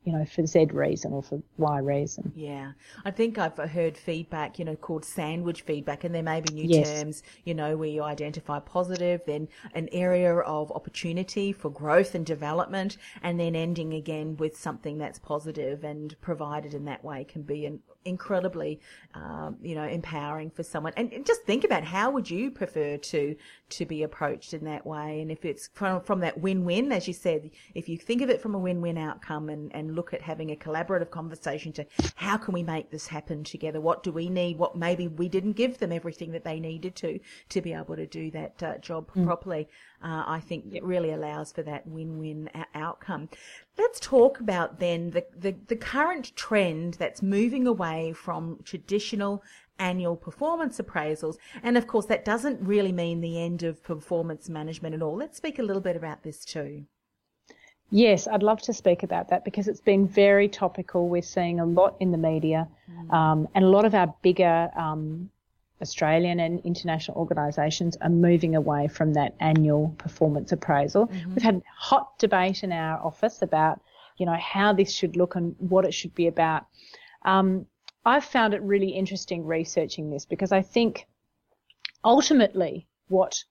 you 0.04 0.12
know, 0.12 0.24
for 0.24 0.46
Z 0.46 0.68
reason 0.72 1.12
or 1.12 1.22
for 1.22 1.42
Y 1.58 1.78
reason. 1.78 2.32
Yeah. 2.34 2.72
I 3.04 3.10
think 3.10 3.36
I've 3.36 3.56
heard 3.58 3.98
feedback, 3.98 4.58
you 4.58 4.64
know, 4.64 4.74
called 4.74 5.04
sandwich 5.04 5.62
feedback, 5.62 6.04
and 6.04 6.14
there 6.14 6.22
may 6.22 6.40
be 6.40 6.54
new 6.54 6.64
yes. 6.64 6.90
terms, 6.90 7.22
you 7.44 7.52
know, 7.52 7.76
where 7.76 7.88
you 7.88 8.02
identify 8.02 8.60
positive, 8.60 9.20
then 9.26 9.48
an 9.74 9.88
area 9.92 10.34
of 10.34 10.72
opportunity 10.72 11.52
for 11.52 11.68
growth 11.68 12.14
and 12.14 12.24
development, 12.24 12.96
and 13.22 13.38
then 13.38 13.54
ending 13.54 13.92
again 13.92 14.38
with 14.38 14.56
something 14.56 14.96
that's 14.96 15.18
positive 15.18 15.84
and 15.84 16.18
provided 16.22 16.72
in 16.72 16.86
that 16.86 17.04
way 17.04 17.24
can 17.24 17.42
be 17.42 17.66
an 17.66 17.80
incredibly, 18.04 18.80
um, 19.14 19.56
you 19.62 19.74
know, 19.74 19.84
empowering 19.84 20.50
for 20.50 20.62
someone. 20.62 20.92
And, 20.96 21.12
and, 21.12 21.26
just 21.26 21.42
think 21.42 21.64
about 21.64 21.84
how 21.84 22.10
would 22.10 22.30
you 22.30 22.50
prefer 22.50 22.96
to 22.96 23.36
to 23.70 23.86
be 23.86 24.02
approached 24.02 24.54
in 24.54 24.64
that 24.64 24.86
way, 24.86 25.20
and 25.20 25.30
if 25.30 25.44
it's 25.44 25.68
from 25.74 26.00
from 26.00 26.20
that 26.20 26.40
win-win, 26.40 26.92
as 26.92 27.06
you 27.06 27.14
said, 27.14 27.50
if 27.74 27.88
you 27.88 27.98
think 27.98 28.22
of 28.22 28.30
it 28.30 28.40
from 28.40 28.54
a 28.54 28.58
win-win 28.58 28.98
outcome, 28.98 29.48
and 29.48 29.74
and 29.74 29.94
look 29.94 30.14
at 30.14 30.22
having 30.22 30.50
a 30.50 30.56
collaborative 30.56 31.10
conversation 31.10 31.72
to 31.72 31.86
how 32.16 32.36
can 32.36 32.54
we 32.54 32.62
make 32.62 32.90
this 32.90 33.06
happen 33.06 33.44
together? 33.44 33.80
What 33.80 34.02
do 34.02 34.12
we 34.12 34.28
need? 34.28 34.58
What 34.58 34.76
maybe 34.76 35.08
we 35.08 35.28
didn't 35.28 35.52
give 35.52 35.78
them 35.78 35.92
everything 35.92 36.32
that 36.32 36.44
they 36.44 36.58
needed 36.60 36.94
to 36.96 37.20
to 37.50 37.60
be 37.60 37.72
able 37.72 37.96
to 37.96 38.06
do 38.06 38.30
that 38.30 38.62
uh, 38.62 38.78
job 38.78 39.10
mm. 39.14 39.24
properly. 39.24 39.68
Uh, 40.02 40.24
I 40.26 40.40
think 40.40 40.64
it 40.72 40.82
really 40.82 41.10
allows 41.10 41.52
for 41.52 41.62
that 41.62 41.86
win-win 41.86 42.48
a- 42.54 42.78
outcome. 42.78 43.28
Let's 43.76 44.00
talk 44.00 44.40
about 44.40 44.80
then 44.80 45.10
the, 45.10 45.26
the, 45.36 45.54
the 45.66 45.76
current 45.76 46.34
trend 46.36 46.94
that's 46.94 47.20
moving 47.22 47.66
away 47.66 48.12
from 48.12 48.60
traditional 48.64 49.42
annual 49.78 50.16
performance 50.16 50.78
appraisals. 50.78 51.36
And 51.62 51.76
of 51.76 51.86
course, 51.86 52.06
that 52.06 52.24
doesn't 52.24 52.60
really 52.60 52.92
mean 52.92 53.20
the 53.20 53.42
end 53.42 53.62
of 53.62 53.82
performance 53.82 54.48
management 54.48 54.94
at 54.94 55.02
all. 55.02 55.16
Let's 55.16 55.36
speak 55.36 55.58
a 55.58 55.62
little 55.62 55.82
bit 55.82 55.96
about 55.96 56.22
this 56.22 56.44
too. 56.44 56.84
Yes, 57.90 58.28
I'd 58.28 58.44
love 58.44 58.62
to 58.62 58.72
speak 58.72 59.02
about 59.02 59.28
that 59.30 59.44
because 59.44 59.66
it's 59.66 59.80
been 59.80 60.06
very 60.06 60.48
topical. 60.48 61.08
We're 61.08 61.22
seeing 61.22 61.58
a 61.58 61.66
lot 61.66 61.96
in 61.98 62.12
the 62.12 62.18
media, 62.18 62.68
mm. 62.88 63.12
um, 63.12 63.48
and 63.54 63.64
a 63.64 63.68
lot 63.68 63.84
of 63.84 63.94
our 63.94 64.14
bigger 64.22 64.70
um, 64.76 65.28
Australian 65.82 66.40
and 66.40 66.60
international 66.64 67.16
organisations 67.16 67.96
are 68.00 68.10
moving 68.10 68.54
away 68.54 68.88
from 68.88 69.14
that 69.14 69.34
annual 69.40 69.94
performance 69.98 70.52
appraisal. 70.52 71.06
Mm-hmm. 71.06 71.34
We've 71.34 71.42
had 71.42 71.62
hot 71.76 72.18
debate 72.18 72.62
in 72.62 72.72
our 72.72 72.98
office 72.98 73.42
about, 73.42 73.80
you 74.18 74.26
know, 74.26 74.36
how 74.40 74.72
this 74.72 74.92
should 74.92 75.16
look 75.16 75.36
and 75.36 75.54
what 75.58 75.84
it 75.84 75.94
should 75.94 76.14
be 76.14 76.26
about. 76.26 76.66
Um, 77.24 77.66
I've 78.04 78.24
found 78.24 78.54
it 78.54 78.62
really 78.62 78.90
interesting 78.90 79.44
researching 79.44 80.10
this 80.10 80.24
because 80.24 80.52
I 80.52 80.62
think 80.62 81.06
ultimately 82.04 82.86
what 83.08 83.44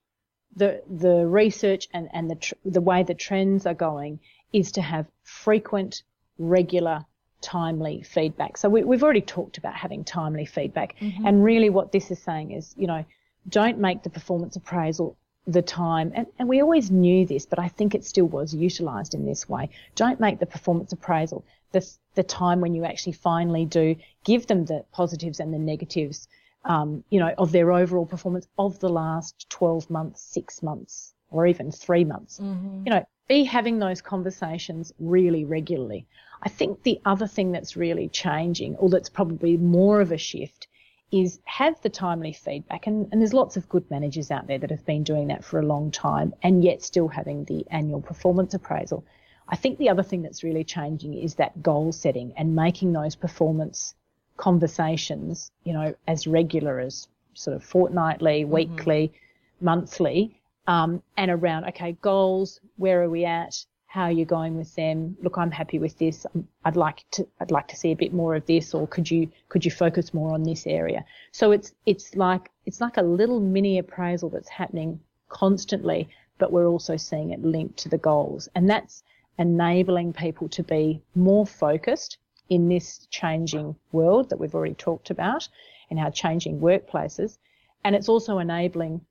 the 0.56 0.82
the 0.90 1.28
research 1.28 1.88
and 1.94 2.10
and 2.14 2.30
the 2.30 2.36
tr- 2.36 2.56
the 2.66 2.82
way 2.82 3.04
the 3.04 3.14
trends 3.14 3.66
are 3.66 3.76
going 3.76 4.20
is 4.52 4.72
to 4.72 4.82
have 4.82 5.06
frequent, 5.24 6.02
regular, 6.40 7.06
timely 7.42 8.02
feedback. 8.02 8.58
So 8.58 8.70
we, 8.70 8.82
have 8.82 9.04
already 9.04 9.22
talked 9.22 9.58
about 9.58 9.76
having 9.76 10.04
timely 10.04 10.46
feedback, 10.46 10.96
mm-hmm. 11.00 11.26
and 11.26 11.44
really 11.44 11.70
what 11.70 11.92
this 11.92 12.12
is 12.12 12.20
saying 12.20 12.52
is, 12.52 12.74
you 12.78 12.88
know, 12.88 13.06
don't 13.48 13.80
make 13.80 14.04
the 14.04 14.10
performance 14.10 14.56
appraisal 14.56 15.18
the 15.48 15.62
time, 15.62 16.12
and, 16.16 16.28
and 16.38 16.48
we 16.48 16.62
always 16.62 16.92
knew 16.92 17.26
this, 17.26 17.46
but 17.46 17.60
I 17.60 17.70
think 17.70 17.96
it 17.96 18.06
still 18.06 18.28
was 18.28 18.54
utilised 18.54 19.16
in 19.16 19.26
this 19.26 19.50
way. 19.50 19.70
Don't 19.96 20.20
make 20.20 20.40
the 20.40 20.46
performance 20.46 20.92
appraisal 20.92 21.44
the 21.72 21.88
the 22.16 22.24
time 22.24 22.62
when 22.62 22.74
you 22.74 22.84
actually 22.84 23.14
finally 23.14 23.66
do 23.66 23.96
give 24.24 24.48
them 24.48 24.66
the 24.66 24.84
positives 24.92 25.40
and 25.40 25.54
the 25.54 25.60
negatives 25.60 26.28
um, 26.66 27.04
you 27.10 27.20
know, 27.20 27.34
of 27.38 27.52
their 27.52 27.72
overall 27.72 28.06
performance 28.06 28.48
of 28.58 28.80
the 28.80 28.90
last 28.90 29.50
12 29.50 29.90
months, 29.90 30.22
six 30.22 30.62
months, 30.62 31.14
or 31.32 31.48
even 31.48 31.72
three 31.72 32.04
months. 32.04 32.40
Mm-hmm. 32.40 32.84
You 32.86 32.92
know, 32.92 33.06
be 33.28 33.44
having 33.44 33.80
those 33.80 34.02
conversations 34.02 34.92
really 35.00 35.46
regularly. 35.46 36.06
I 36.42 36.50
think 36.50 36.84
the 36.84 37.00
other 37.06 37.28
thing 37.28 37.52
that's 37.52 37.76
really 37.76 38.08
changing, 38.08 38.76
or 38.76 38.90
that's 38.90 39.10
probably 39.10 39.58
more 39.58 40.02
of 40.02 40.12
a 40.12 40.18
shift, 40.18 40.68
is 41.12 41.40
have 41.46 41.82
the 41.82 41.90
timely 41.90 42.34
feedback. 42.34 42.88
And, 42.88 43.08
and 43.12 43.20
there's 43.20 43.34
lots 43.34 43.58
of 43.58 43.68
good 43.68 43.90
managers 43.90 44.32
out 44.32 44.48
there 44.48 44.60
that 44.60 44.70
have 44.70 44.86
been 44.86 45.04
doing 45.04 45.28
that 45.28 45.44
for 45.44 45.60
a 45.60 45.66
long 45.66 45.92
time 45.92 46.34
and 46.44 46.64
yet 46.64 46.84
still 46.84 47.08
having 47.08 47.46
the 47.46 47.66
annual 47.72 48.02
performance 48.02 48.54
appraisal. 48.54 49.04
I 49.48 49.56
think 49.56 49.80
the 49.80 49.90
other 49.90 50.04
thing 50.04 50.22
that's 50.22 50.44
really 50.44 50.64
changing 50.64 51.16
is 51.16 51.36
that 51.36 51.64
goal 51.64 51.92
setting 51.92 52.34
and 52.38 52.56
making 52.56 52.94
those 52.94 53.16
performance 53.16 53.96
conversations, 54.38 55.52
you 55.64 55.74
know, 55.74 55.96
as 56.08 56.28
regular 56.28 56.80
as 56.80 57.08
sort 57.34 57.56
of 57.56 57.64
fortnightly, 57.64 58.44
mm-hmm. 58.44 58.52
weekly, 58.52 59.14
monthly, 59.60 60.40
um, 60.68 61.02
and 61.18 61.32
around, 61.32 61.66
okay, 61.66 61.98
goals, 62.02 62.60
where 62.78 63.02
are 63.02 63.10
we 63.10 63.26
at? 63.26 63.66
How 63.90 64.08
you're 64.08 64.20
you 64.20 64.26
going 64.26 64.56
with 64.56 64.76
them? 64.76 65.18
Look, 65.24 65.40
I'm 65.40 65.50
happy 65.50 65.80
with 65.80 65.98
this. 65.98 66.28
I'd 66.64 66.76
like 66.76 67.04
to, 67.14 67.28
I'd 67.40 67.50
like 67.50 67.68
to 67.70 67.76
see 67.76 67.92
a 67.92 67.96
bit 67.96 68.14
more 68.14 68.36
of 68.36 68.46
this, 68.46 68.76
or 68.76 68.86
could 68.86 69.10
you, 69.10 69.32
could 69.48 69.66
you 69.66 69.72
focus 69.72 70.14
more 70.14 70.32
on 70.32 70.44
this 70.44 70.68
area? 70.68 71.04
So 71.32 71.52
it's, 71.52 71.74
it's 71.88 72.14
like, 72.16 72.52
it's 72.68 72.82
like 72.82 72.98
a 72.98 73.02
little 73.02 73.40
mini 73.40 73.80
appraisal 73.80 74.30
that's 74.30 74.48
happening 74.48 75.00
constantly, 75.30 76.08
but 76.38 76.52
we're 76.52 76.68
also 76.68 76.98
seeing 76.98 77.32
it 77.32 77.44
linked 77.44 77.78
to 77.78 77.90
the 77.90 77.98
goals. 77.98 78.48
And 78.54 78.70
that's 78.70 79.02
enabling 79.40 80.14
people 80.14 80.50
to 80.50 80.62
be 80.62 81.02
more 81.16 81.48
focused 81.48 82.20
in 82.48 82.70
this 82.70 83.08
changing 83.10 83.76
world 83.92 84.30
that 84.30 84.40
we've 84.40 84.54
already 84.54 84.76
talked 84.76 85.10
about 85.10 85.50
in 85.90 85.98
our 85.98 86.12
changing 86.12 86.60
workplaces. 86.60 87.40
And 87.84 87.96
it's 87.96 88.10
also 88.10 88.38
enabling 88.38 89.02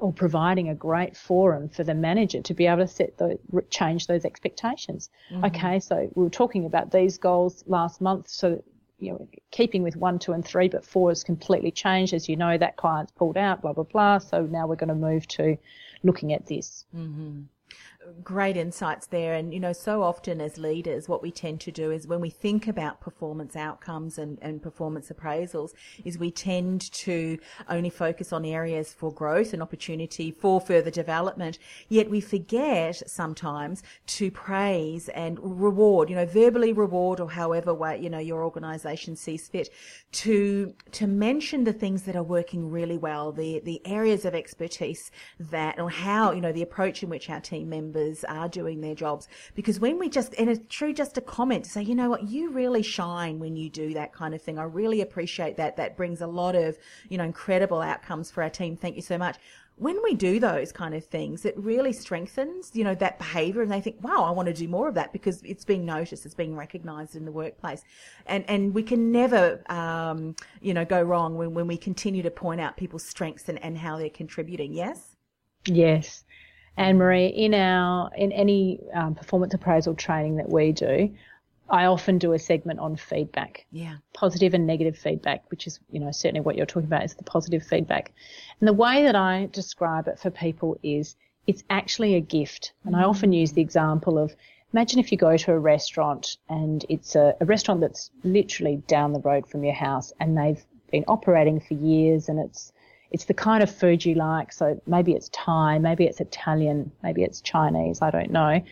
or 0.00 0.12
providing 0.12 0.68
a 0.68 0.74
great 0.74 1.16
forum 1.16 1.68
for 1.68 1.84
the 1.84 1.94
manager 1.94 2.42
to 2.42 2.54
be 2.54 2.66
able 2.66 2.78
to 2.78 2.88
set 2.88 3.16
the 3.18 3.38
change 3.70 4.06
those 4.06 4.24
expectations. 4.24 5.10
Mm-hmm. 5.30 5.44
Okay, 5.46 5.80
so 5.80 6.10
we 6.14 6.24
were 6.24 6.30
talking 6.30 6.66
about 6.66 6.90
these 6.90 7.18
goals 7.18 7.64
last 7.66 8.00
month, 8.00 8.28
so 8.28 8.62
you 9.00 9.12
know, 9.12 9.28
keeping 9.52 9.84
with 9.84 9.94
one, 9.94 10.18
two, 10.18 10.32
and 10.32 10.44
three, 10.44 10.68
but 10.68 10.84
four 10.84 11.10
has 11.10 11.22
completely 11.22 11.70
changed. 11.70 12.12
As 12.12 12.28
you 12.28 12.36
know, 12.36 12.58
that 12.58 12.76
client's 12.76 13.12
pulled 13.12 13.36
out, 13.36 13.62
blah 13.62 13.72
blah 13.72 13.84
blah. 13.84 14.18
So 14.18 14.42
now 14.42 14.66
we're 14.66 14.76
going 14.76 14.88
to 14.88 14.94
move 14.94 15.26
to 15.28 15.56
looking 16.02 16.32
at 16.32 16.46
this. 16.46 16.84
Mm-hmm 16.94 17.42
great 18.22 18.56
insights 18.56 19.06
there. 19.06 19.34
And, 19.34 19.52
you 19.52 19.60
know, 19.60 19.72
so 19.72 20.02
often 20.02 20.40
as 20.40 20.58
leaders, 20.58 21.08
what 21.08 21.22
we 21.22 21.30
tend 21.30 21.60
to 21.62 21.72
do 21.72 21.90
is 21.90 22.06
when 22.06 22.20
we 22.20 22.30
think 22.30 22.66
about 22.66 23.00
performance 23.00 23.56
outcomes 23.56 24.18
and, 24.18 24.38
and 24.40 24.62
performance 24.62 25.10
appraisals 25.10 25.72
is 26.04 26.18
we 26.18 26.30
tend 26.30 26.90
to 26.92 27.38
only 27.68 27.90
focus 27.90 28.32
on 28.32 28.44
areas 28.44 28.92
for 28.92 29.12
growth 29.12 29.52
and 29.52 29.62
opportunity 29.62 30.30
for 30.30 30.60
further 30.60 30.90
development. 30.90 31.58
Yet 31.88 32.10
we 32.10 32.20
forget 32.20 33.08
sometimes 33.08 33.82
to 34.06 34.30
praise 34.30 35.08
and 35.10 35.38
reward, 35.42 36.10
you 36.10 36.16
know, 36.16 36.26
verbally 36.26 36.72
reward 36.72 37.20
or 37.20 37.30
however 37.30 37.74
way, 37.74 38.00
you 38.00 38.10
know, 38.10 38.18
your 38.18 38.42
organization 38.44 39.16
sees 39.16 39.48
fit 39.48 39.68
to, 40.12 40.74
to 40.92 41.06
mention 41.06 41.64
the 41.64 41.72
things 41.72 42.02
that 42.02 42.16
are 42.16 42.22
working 42.22 42.70
really 42.70 42.96
well, 42.96 43.32
the, 43.32 43.60
the 43.64 43.80
areas 43.86 44.24
of 44.24 44.34
expertise 44.34 45.10
that, 45.38 45.78
or 45.78 45.90
how, 45.90 46.32
you 46.32 46.40
know, 46.40 46.52
the 46.52 46.62
approach 46.62 47.02
in 47.02 47.08
which 47.08 47.28
our 47.28 47.40
team 47.40 47.68
members 47.68 47.97
members 47.98 48.24
are 48.24 48.48
doing 48.48 48.80
their 48.80 48.94
jobs. 48.94 49.28
Because 49.54 49.80
when 49.80 49.98
we 49.98 50.08
just, 50.08 50.34
and 50.34 50.48
it's 50.48 50.60
true, 50.68 50.92
just 50.92 51.18
a 51.18 51.20
comment 51.20 51.64
to 51.64 51.70
say, 51.70 51.82
you 51.82 51.94
know 51.94 52.10
what, 52.10 52.28
you 52.28 52.50
really 52.50 52.82
shine 52.82 53.38
when 53.38 53.56
you 53.56 53.68
do 53.68 53.94
that 53.94 54.12
kind 54.12 54.34
of 54.34 54.42
thing. 54.42 54.58
I 54.58 54.64
really 54.64 55.00
appreciate 55.00 55.56
that. 55.56 55.76
That 55.76 55.96
brings 55.96 56.20
a 56.20 56.26
lot 56.26 56.54
of, 56.54 56.78
you 57.08 57.18
know, 57.18 57.24
incredible 57.24 57.80
outcomes 57.80 58.30
for 58.30 58.42
our 58.42 58.50
team. 58.50 58.76
Thank 58.76 58.96
you 58.96 59.02
so 59.02 59.18
much 59.18 59.36
when 59.80 59.96
we 60.02 60.12
do 60.12 60.40
those 60.40 60.72
kind 60.72 60.92
of 60.92 61.04
things, 61.04 61.44
it 61.44 61.56
really 61.56 61.92
strengthens, 61.92 62.72
you 62.74 62.82
know, 62.82 62.96
that 62.96 63.16
behavior 63.16 63.62
and 63.62 63.70
they 63.70 63.80
think, 63.80 63.94
wow, 64.02 64.24
I 64.24 64.32
want 64.32 64.46
to 64.46 64.52
do 64.52 64.66
more 64.66 64.88
of 64.88 64.96
that 64.96 65.12
because 65.12 65.40
it's 65.42 65.64
being 65.64 65.86
noticed, 65.86 66.26
it's 66.26 66.34
being 66.34 66.56
recognized 66.56 67.14
in 67.14 67.24
the 67.24 67.30
workplace. 67.30 67.84
And, 68.26 68.44
and 68.48 68.74
we 68.74 68.82
can 68.82 69.12
never, 69.12 69.62
um, 69.70 70.34
you 70.60 70.74
know, 70.74 70.84
go 70.84 71.00
wrong 71.00 71.36
when, 71.36 71.54
when 71.54 71.68
we 71.68 71.76
continue 71.76 72.24
to 72.24 72.30
point 72.30 72.60
out 72.60 72.76
people's 72.76 73.04
strengths 73.04 73.48
and, 73.48 73.62
and 73.62 73.78
how 73.78 73.98
they're 73.98 74.10
contributing. 74.10 74.72
Yes? 74.72 75.14
Yes. 75.64 76.24
Anne 76.78 76.96
Marie, 76.96 77.26
in 77.26 77.54
our 77.54 78.10
in 78.16 78.32
any 78.32 78.80
um, 78.94 79.14
performance 79.14 79.52
appraisal 79.54 79.94
training 79.94 80.36
that 80.36 80.48
we 80.48 80.72
do, 80.72 81.12
I 81.68 81.84
often 81.86 82.18
do 82.18 82.32
a 82.32 82.38
segment 82.38 82.80
on 82.80 82.96
feedback. 82.96 83.66
Yeah. 83.72 83.96
Positive 84.14 84.54
and 84.54 84.66
negative 84.66 84.96
feedback, 84.96 85.44
which 85.50 85.66
is, 85.66 85.80
you 85.90 86.00
know, 86.00 86.10
certainly 86.12 86.40
what 86.40 86.56
you're 86.56 86.66
talking 86.66 86.86
about 86.86 87.04
is 87.04 87.14
the 87.14 87.24
positive 87.24 87.62
feedback. 87.62 88.12
And 88.60 88.68
the 88.68 88.72
way 88.72 89.02
that 89.02 89.16
I 89.16 89.48
describe 89.52 90.08
it 90.08 90.18
for 90.18 90.30
people 90.30 90.78
is 90.82 91.16
it's 91.46 91.64
actually 91.68 92.14
a 92.14 92.20
gift. 92.20 92.72
And 92.84 92.96
I 92.96 93.02
often 93.02 93.32
use 93.32 93.52
the 93.52 93.62
example 93.62 94.18
of 94.18 94.34
imagine 94.72 94.98
if 94.98 95.12
you 95.12 95.18
go 95.18 95.36
to 95.36 95.52
a 95.52 95.58
restaurant 95.58 96.36
and 96.48 96.84
it's 96.88 97.16
a, 97.16 97.34
a 97.40 97.44
restaurant 97.44 97.80
that's 97.80 98.10
literally 98.22 98.76
down 98.86 99.12
the 99.12 99.20
road 99.20 99.46
from 99.46 99.64
your 99.64 99.74
house 99.74 100.12
and 100.20 100.36
they've 100.36 100.64
been 100.90 101.04
operating 101.08 101.60
for 101.60 101.74
years 101.74 102.28
and 102.28 102.38
it's 102.38 102.72
it's 103.10 103.24
the 103.24 103.34
kind 103.34 103.62
of 103.62 103.70
food 103.70 104.04
you 104.04 104.14
like. 104.14 104.52
So 104.52 104.80
maybe 104.86 105.12
it's 105.12 105.30
Thai, 105.32 105.78
maybe 105.78 106.04
it's 106.04 106.20
Italian, 106.20 106.90
maybe 107.02 107.22
it's 107.22 107.40
Chinese, 107.40 108.02
I 108.02 108.10
don't 108.10 108.30
know. 108.30 108.62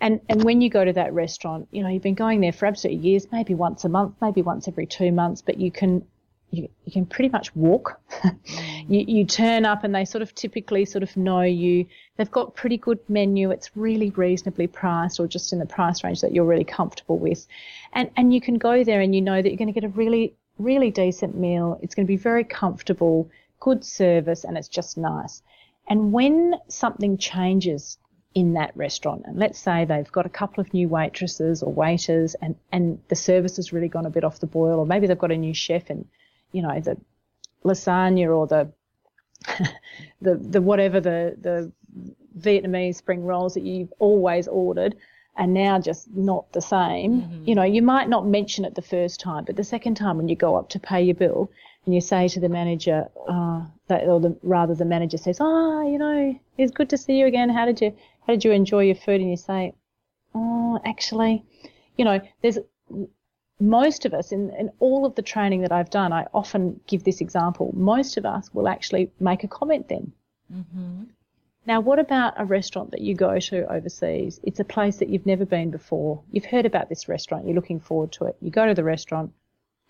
And 0.00 0.20
and 0.28 0.44
when 0.44 0.60
you 0.60 0.70
go 0.70 0.84
to 0.84 0.92
that 0.92 1.12
restaurant, 1.12 1.68
you 1.72 1.82
know, 1.82 1.88
you've 1.88 2.02
been 2.02 2.14
going 2.14 2.40
there 2.40 2.52
for 2.52 2.66
absolutely 2.66 3.08
years, 3.08 3.26
maybe 3.32 3.54
once 3.54 3.84
a 3.84 3.88
month, 3.88 4.14
maybe 4.20 4.42
once 4.42 4.68
every 4.68 4.86
two 4.86 5.10
months, 5.10 5.42
but 5.42 5.58
you 5.58 5.70
can 5.70 6.06
you, 6.50 6.68
you 6.84 6.92
can 6.92 7.04
pretty 7.04 7.28
much 7.28 7.54
walk. 7.54 8.00
you, 8.88 9.04
you 9.06 9.24
turn 9.26 9.66
up 9.66 9.84
and 9.84 9.94
they 9.94 10.04
sort 10.04 10.22
of 10.22 10.34
typically 10.34 10.84
sort 10.84 11.02
of 11.02 11.14
know 11.16 11.42
you. 11.42 11.86
They've 12.16 12.30
got 12.30 12.54
pretty 12.54 12.78
good 12.78 12.98
menu. 13.08 13.50
It's 13.50 13.76
really 13.76 14.10
reasonably 14.10 14.66
priced 14.66 15.20
or 15.20 15.26
just 15.26 15.52
in 15.52 15.58
the 15.58 15.66
price 15.66 16.02
range 16.02 16.20
that 16.22 16.32
you're 16.32 16.46
really 16.46 16.64
comfortable 16.64 17.18
with. 17.18 17.46
And, 17.92 18.10
and 18.16 18.32
you 18.32 18.40
can 18.40 18.56
go 18.56 18.82
there 18.82 19.00
and 19.00 19.14
you 19.14 19.20
know 19.20 19.42
that 19.42 19.48
you're 19.48 19.58
going 19.58 19.72
to 19.72 19.78
get 19.78 19.84
a 19.84 19.88
really, 19.88 20.34
really 20.58 20.90
decent 20.90 21.36
meal. 21.36 21.78
It's 21.82 21.94
going 21.94 22.06
to 22.06 22.10
be 22.10 22.16
very 22.16 22.44
comfortable 22.44 23.30
good 23.60 23.84
service, 23.84 24.44
and 24.44 24.56
it's 24.56 24.68
just 24.68 24.96
nice. 24.96 25.42
And 25.88 26.12
when 26.12 26.54
something 26.68 27.16
changes 27.16 27.98
in 28.34 28.52
that 28.54 28.76
restaurant, 28.76 29.22
and 29.26 29.38
let's 29.38 29.58
say 29.58 29.84
they've 29.84 30.12
got 30.12 30.26
a 30.26 30.30
couple 30.30 30.60
of 30.60 30.72
new 30.74 30.88
waitresses 30.88 31.62
or 31.62 31.72
waiters, 31.72 32.34
and, 32.42 32.56
and 32.70 33.00
the 33.08 33.16
service 33.16 33.56
has 33.56 33.72
really 33.72 33.88
gone 33.88 34.06
a 34.06 34.10
bit 34.10 34.24
off 34.24 34.40
the 34.40 34.46
boil, 34.46 34.78
or 34.78 34.86
maybe 34.86 35.06
they've 35.06 35.18
got 35.18 35.32
a 35.32 35.36
new 35.36 35.54
chef, 35.54 35.90
and 35.90 36.06
you 36.52 36.62
know 36.62 36.80
the 36.80 36.96
lasagna 37.64 38.34
or 38.34 38.46
the 38.46 38.70
the 40.20 40.34
the 40.34 40.60
whatever 40.60 41.00
the 41.00 41.36
the 41.40 41.72
Vietnamese 42.38 42.96
spring 42.96 43.24
rolls 43.24 43.54
that 43.54 43.64
you've 43.64 43.92
always 43.98 44.46
ordered 44.46 44.94
are 45.36 45.46
now 45.46 45.78
just 45.80 46.08
not 46.14 46.52
the 46.52 46.60
same. 46.60 47.22
Mm-hmm. 47.22 47.44
You 47.44 47.54
know, 47.54 47.62
you 47.62 47.80
might 47.80 48.08
not 48.08 48.26
mention 48.26 48.64
it 48.64 48.74
the 48.74 48.82
first 48.82 49.20
time, 49.20 49.44
but 49.44 49.56
the 49.56 49.64
second 49.64 49.94
time 49.94 50.16
when 50.16 50.28
you 50.28 50.36
go 50.36 50.56
up 50.56 50.68
to 50.70 50.80
pay 50.80 51.02
your 51.02 51.14
bill, 51.14 51.50
and 51.88 51.94
you 51.94 52.02
say 52.02 52.28
to 52.28 52.38
the 52.38 52.50
manager, 52.50 53.08
uh, 53.26 53.62
that, 53.86 54.04
or 54.04 54.20
the, 54.20 54.36
rather 54.42 54.74
the 54.74 54.84
manager 54.84 55.16
says, 55.16 55.40
"Ah, 55.40 55.44
oh, 55.46 55.90
you 55.90 55.96
know, 55.96 56.38
it's 56.58 56.70
good 56.70 56.90
to 56.90 56.98
see 56.98 57.18
you 57.18 57.24
again. 57.24 57.48
How 57.48 57.64
did 57.64 57.80
you, 57.80 57.96
how 58.26 58.34
did 58.34 58.44
you 58.44 58.52
enjoy 58.52 58.82
your 58.82 58.94
food?" 58.94 59.22
And 59.22 59.30
you 59.30 59.38
say, 59.38 59.72
"Oh, 60.34 60.78
actually, 60.84 61.42
you 61.96 62.04
know, 62.04 62.20
there's 62.42 62.58
most 63.58 64.04
of 64.04 64.12
us 64.12 64.32
in, 64.32 64.50
in 64.50 64.70
all 64.80 65.06
of 65.06 65.14
the 65.14 65.22
training 65.22 65.62
that 65.62 65.72
I've 65.72 65.88
done, 65.88 66.12
I 66.12 66.26
often 66.34 66.78
give 66.86 67.04
this 67.04 67.22
example. 67.22 67.72
Most 67.74 68.18
of 68.18 68.26
us 68.26 68.52
will 68.52 68.68
actually 68.68 69.10
make 69.18 69.42
a 69.42 69.48
comment 69.48 69.88
then. 69.88 70.12
Mm-hmm. 70.52 71.04
Now, 71.64 71.80
what 71.80 71.98
about 71.98 72.34
a 72.36 72.44
restaurant 72.44 72.90
that 72.90 73.00
you 73.00 73.14
go 73.14 73.38
to 73.38 73.72
overseas? 73.72 74.40
It's 74.42 74.60
a 74.60 74.64
place 74.76 74.98
that 74.98 75.08
you've 75.08 75.24
never 75.24 75.46
been 75.46 75.70
before. 75.70 76.20
You've 76.32 76.44
heard 76.44 76.66
about 76.66 76.90
this 76.90 77.08
restaurant. 77.08 77.46
You're 77.46 77.54
looking 77.54 77.80
forward 77.80 78.12
to 78.12 78.26
it. 78.26 78.36
You 78.42 78.50
go 78.50 78.66
to 78.66 78.74
the 78.74 78.84
restaurant. 78.84 79.32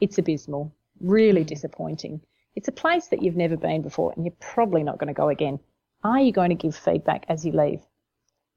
It's 0.00 0.16
abysmal 0.16 0.72
really 1.00 1.44
disappointing. 1.44 2.20
It's 2.54 2.68
a 2.68 2.72
place 2.72 3.06
that 3.08 3.22
you've 3.22 3.36
never 3.36 3.56
been 3.56 3.82
before 3.82 4.12
and 4.16 4.24
you're 4.24 4.34
probably 4.40 4.82
not 4.82 4.98
going 4.98 5.08
to 5.08 5.14
go 5.14 5.28
again. 5.28 5.60
Are 6.02 6.20
you 6.20 6.32
going 6.32 6.50
to 6.50 6.54
give 6.54 6.76
feedback 6.76 7.24
as 7.28 7.44
you 7.44 7.52
leave? 7.52 7.80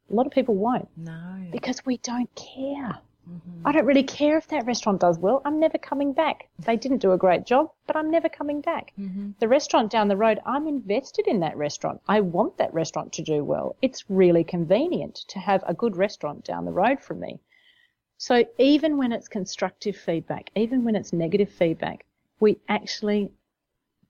A 0.10 0.14
lot 0.14 0.26
of 0.26 0.32
people 0.32 0.56
won't. 0.56 0.90
No. 0.98 1.48
Because 1.52 1.86
we 1.86 1.98
don't 1.98 2.30
care. 2.36 3.00
Mm-hmm. 3.30 3.68
I 3.68 3.72
don't 3.72 3.86
really 3.86 4.04
care 4.04 4.38
if 4.38 4.48
that 4.48 4.66
restaurant 4.66 5.00
does 5.00 5.18
well. 5.20 5.42
I'm 5.46 5.60
never 5.60 5.78
coming 5.78 6.14
back. 6.14 6.50
They 6.60 6.76
didn't 6.76 6.98
do 6.98 7.12
a 7.12 7.18
great 7.18 7.46
job, 7.46 7.72
but 7.88 7.96
I'm 7.96 8.10
never 8.10 8.28
coming 8.28 8.62
back. 8.62 8.94
Mm-hmm. 9.00 9.32
The 9.40 9.48
restaurant 9.48 9.92
down 9.92 10.08
the 10.08 10.18
road, 10.18 10.40
I'm 10.46 10.68
invested 10.68 11.28
in 11.28 11.40
that 11.42 11.56
restaurant. 11.56 12.02
I 12.08 12.22
want 12.22 12.58
that 12.58 12.74
restaurant 12.74 13.14
to 13.14 13.22
do 13.22 13.44
well. 13.44 13.76
It's 13.82 14.10
really 14.10 14.44
convenient 14.44 15.16
to 15.30 15.40
have 15.40 15.64
a 15.68 15.74
good 15.74 15.96
restaurant 15.96 16.44
down 16.44 16.66
the 16.66 16.72
road 16.72 17.00
from 17.02 17.20
me. 17.20 17.40
So 18.18 18.46
even 18.58 18.98
when 18.98 19.12
it's 19.12 19.28
constructive 19.28 19.96
feedback, 19.96 20.50
even 20.56 20.84
when 20.84 20.96
it's 20.96 21.14
negative 21.14 21.50
feedback, 21.50 22.06
we 22.42 22.60
actually 22.68 23.32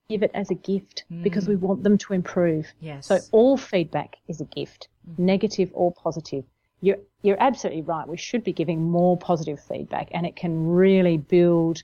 give 0.09 0.23
it 0.23 0.31
as 0.33 0.49
a 0.49 0.55
gift 0.55 1.03
mm. 1.11 1.21
because 1.21 1.47
we 1.47 1.55
want 1.55 1.83
them 1.83 1.97
to 1.99 2.13
improve. 2.13 2.73
Yes. 2.79 3.07
So 3.07 3.19
all 3.31 3.57
feedback 3.57 4.15
is 4.27 4.41
a 4.41 4.45
gift, 4.45 4.87
mm. 5.07 5.19
negative 5.19 5.69
or 5.73 5.93
positive. 5.93 6.43
You're, 6.81 6.97
you're 7.21 7.41
absolutely 7.41 7.83
right. 7.83 8.07
We 8.07 8.17
should 8.17 8.43
be 8.43 8.53
giving 8.53 8.81
more 8.81 9.15
positive 9.15 9.59
feedback 9.59 10.09
and 10.11 10.25
it 10.25 10.35
can 10.35 10.67
really 10.67 11.17
build 11.17 11.83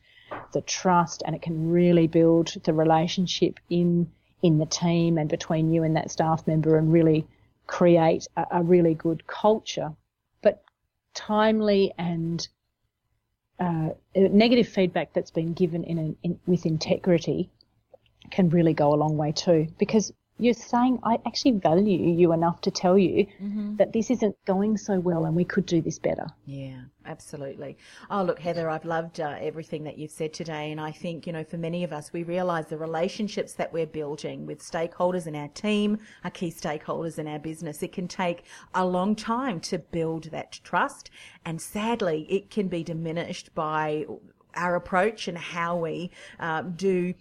the 0.54 0.62
trust 0.62 1.22
and 1.26 1.36
it 1.36 1.42
can 1.42 1.70
really 1.70 2.08
build 2.08 2.54
the 2.64 2.74
relationship 2.74 3.60
in, 3.70 4.10
in 4.42 4.58
the 4.58 4.66
team 4.66 5.18
and 5.18 5.30
between 5.30 5.72
you 5.72 5.84
and 5.84 5.96
that 5.96 6.10
staff 6.10 6.48
member 6.48 6.78
and 6.78 6.92
really 6.92 7.28
create 7.68 8.28
a, 8.36 8.46
a 8.52 8.64
really 8.64 8.96
good 8.96 9.28
culture. 9.28 9.94
But 10.42 10.64
timely 11.14 11.94
and 11.98 12.48
uh, 13.60 13.90
negative 14.16 14.68
feedback 14.68 15.14
that's 15.14 15.32
been 15.32 15.54
given 15.54 15.84
in, 15.84 16.16
in 16.24 16.40
with 16.46 16.66
integrity 16.66 17.50
can 18.30 18.50
really 18.50 18.74
go 18.74 18.94
a 18.94 18.96
long 18.96 19.18
way 19.18 19.32
too 19.32 19.68
because 19.80 20.12
you're 20.40 20.54
saying 20.54 21.00
I 21.04 21.18
actually 21.26 21.54
value 21.54 22.12
you 22.12 22.32
enough 22.32 22.62
to 22.62 22.72
tell 22.72 22.98
you 22.98 23.26
mm-hmm. 23.42 23.76
that 23.78 23.94
this 23.94 24.12
isn't 24.12 24.36
going 24.46 24.78
so 24.78 25.00
well 25.00 25.26
and 25.26 25.36
we 25.36 25.46
could 25.46 25.66
do 25.66 25.82
this 25.82 25.98
better. 25.98 26.28
Yeah, 26.46 26.82
absolutely. 27.06 27.78
Oh, 28.12 28.24
look, 28.24 28.40
Heather, 28.40 28.70
I've 28.70 28.86
loved 28.86 29.20
uh, 29.20 29.36
everything 29.40 29.84
that 29.86 29.98
you've 29.98 30.12
said 30.12 30.34
today. 30.34 30.72
And 30.72 30.80
I 30.80 30.92
think, 30.92 31.26
you 31.26 31.34
know, 31.34 31.44
for 31.44 31.58
many 31.58 31.84
of 31.84 31.92
us, 31.92 32.14
we 32.14 32.24
realize 32.24 32.68
the 32.68 32.78
relationships 32.78 33.54
that 33.54 33.74
we're 33.74 33.88
building 33.88 34.46
with 34.46 34.60
stakeholders 34.60 35.26
in 35.26 35.36
our 35.36 35.50
team, 35.50 35.98
our 36.24 36.32
key 36.32 36.52
stakeholders 36.52 37.18
in 37.18 37.28
our 37.28 37.40
business, 37.40 37.82
it 37.82 37.92
can 37.92 38.08
take 38.08 38.44
a 38.76 38.86
long 38.86 39.16
time 39.16 39.60
to 39.62 39.80
build 39.80 40.26
that 40.26 40.60
trust. 40.64 41.10
And 41.46 41.62
sadly, 41.62 42.28
it 42.30 42.52
can 42.52 42.68
be 42.68 42.84
diminished 42.84 43.56
by 43.56 44.06
our 44.56 44.76
approach 44.76 45.28
and 45.28 45.38
how 45.38 45.78
we 45.78 46.12
um, 46.40 46.74
do 46.76 47.14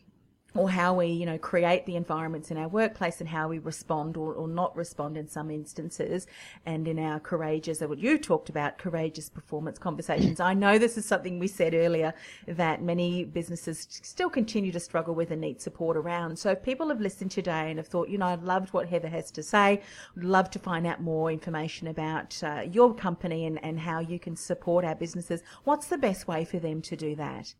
or 0.58 0.70
how 0.70 0.94
we, 0.94 1.06
you 1.06 1.26
know, 1.26 1.38
create 1.38 1.86
the 1.86 1.96
environments 1.96 2.50
in 2.50 2.56
our 2.56 2.68
workplace 2.68 3.20
and 3.20 3.28
how 3.28 3.48
we 3.48 3.58
respond 3.58 4.16
or, 4.16 4.32
or 4.34 4.48
not 4.48 4.74
respond 4.76 5.16
in 5.16 5.28
some 5.28 5.50
instances. 5.50 6.26
And 6.64 6.88
in 6.88 6.98
our 6.98 7.20
courageous, 7.20 7.80
what 7.80 7.98
you 7.98 8.18
talked 8.18 8.48
about, 8.48 8.78
courageous 8.78 9.28
performance 9.28 9.78
conversations. 9.78 10.40
I 10.40 10.54
know 10.54 10.78
this 10.78 10.96
is 10.96 11.04
something 11.04 11.38
we 11.38 11.48
said 11.48 11.74
earlier 11.74 12.14
that 12.46 12.82
many 12.82 13.24
businesses 13.24 13.86
still 13.90 14.30
continue 14.30 14.72
to 14.72 14.80
struggle 14.80 15.14
with 15.14 15.30
and 15.30 15.40
need 15.40 15.60
support 15.60 15.96
around. 15.96 16.38
So 16.38 16.50
if 16.50 16.62
people 16.62 16.88
have 16.88 17.00
listened 17.00 17.30
today 17.30 17.70
and 17.70 17.78
have 17.78 17.88
thought, 17.88 18.08
you 18.08 18.18
know, 18.18 18.26
I've 18.26 18.44
loved 18.44 18.72
what 18.72 18.88
Heather 18.88 19.08
has 19.08 19.30
to 19.32 19.42
say, 19.42 19.82
would 20.14 20.24
love 20.24 20.50
to 20.50 20.58
find 20.58 20.86
out 20.86 21.00
more 21.00 21.30
information 21.30 21.88
about 21.88 22.42
uh, 22.42 22.62
your 22.70 22.94
company 22.94 23.46
and, 23.46 23.62
and 23.64 23.78
how 23.80 24.00
you 24.00 24.18
can 24.18 24.36
support 24.36 24.84
our 24.84 24.94
businesses, 24.94 25.42
what's 25.64 25.88
the 25.88 25.98
best 25.98 26.28
way 26.28 26.44
for 26.44 26.58
them 26.58 26.80
to 26.82 26.96
do 26.96 27.14
that? 27.16 27.54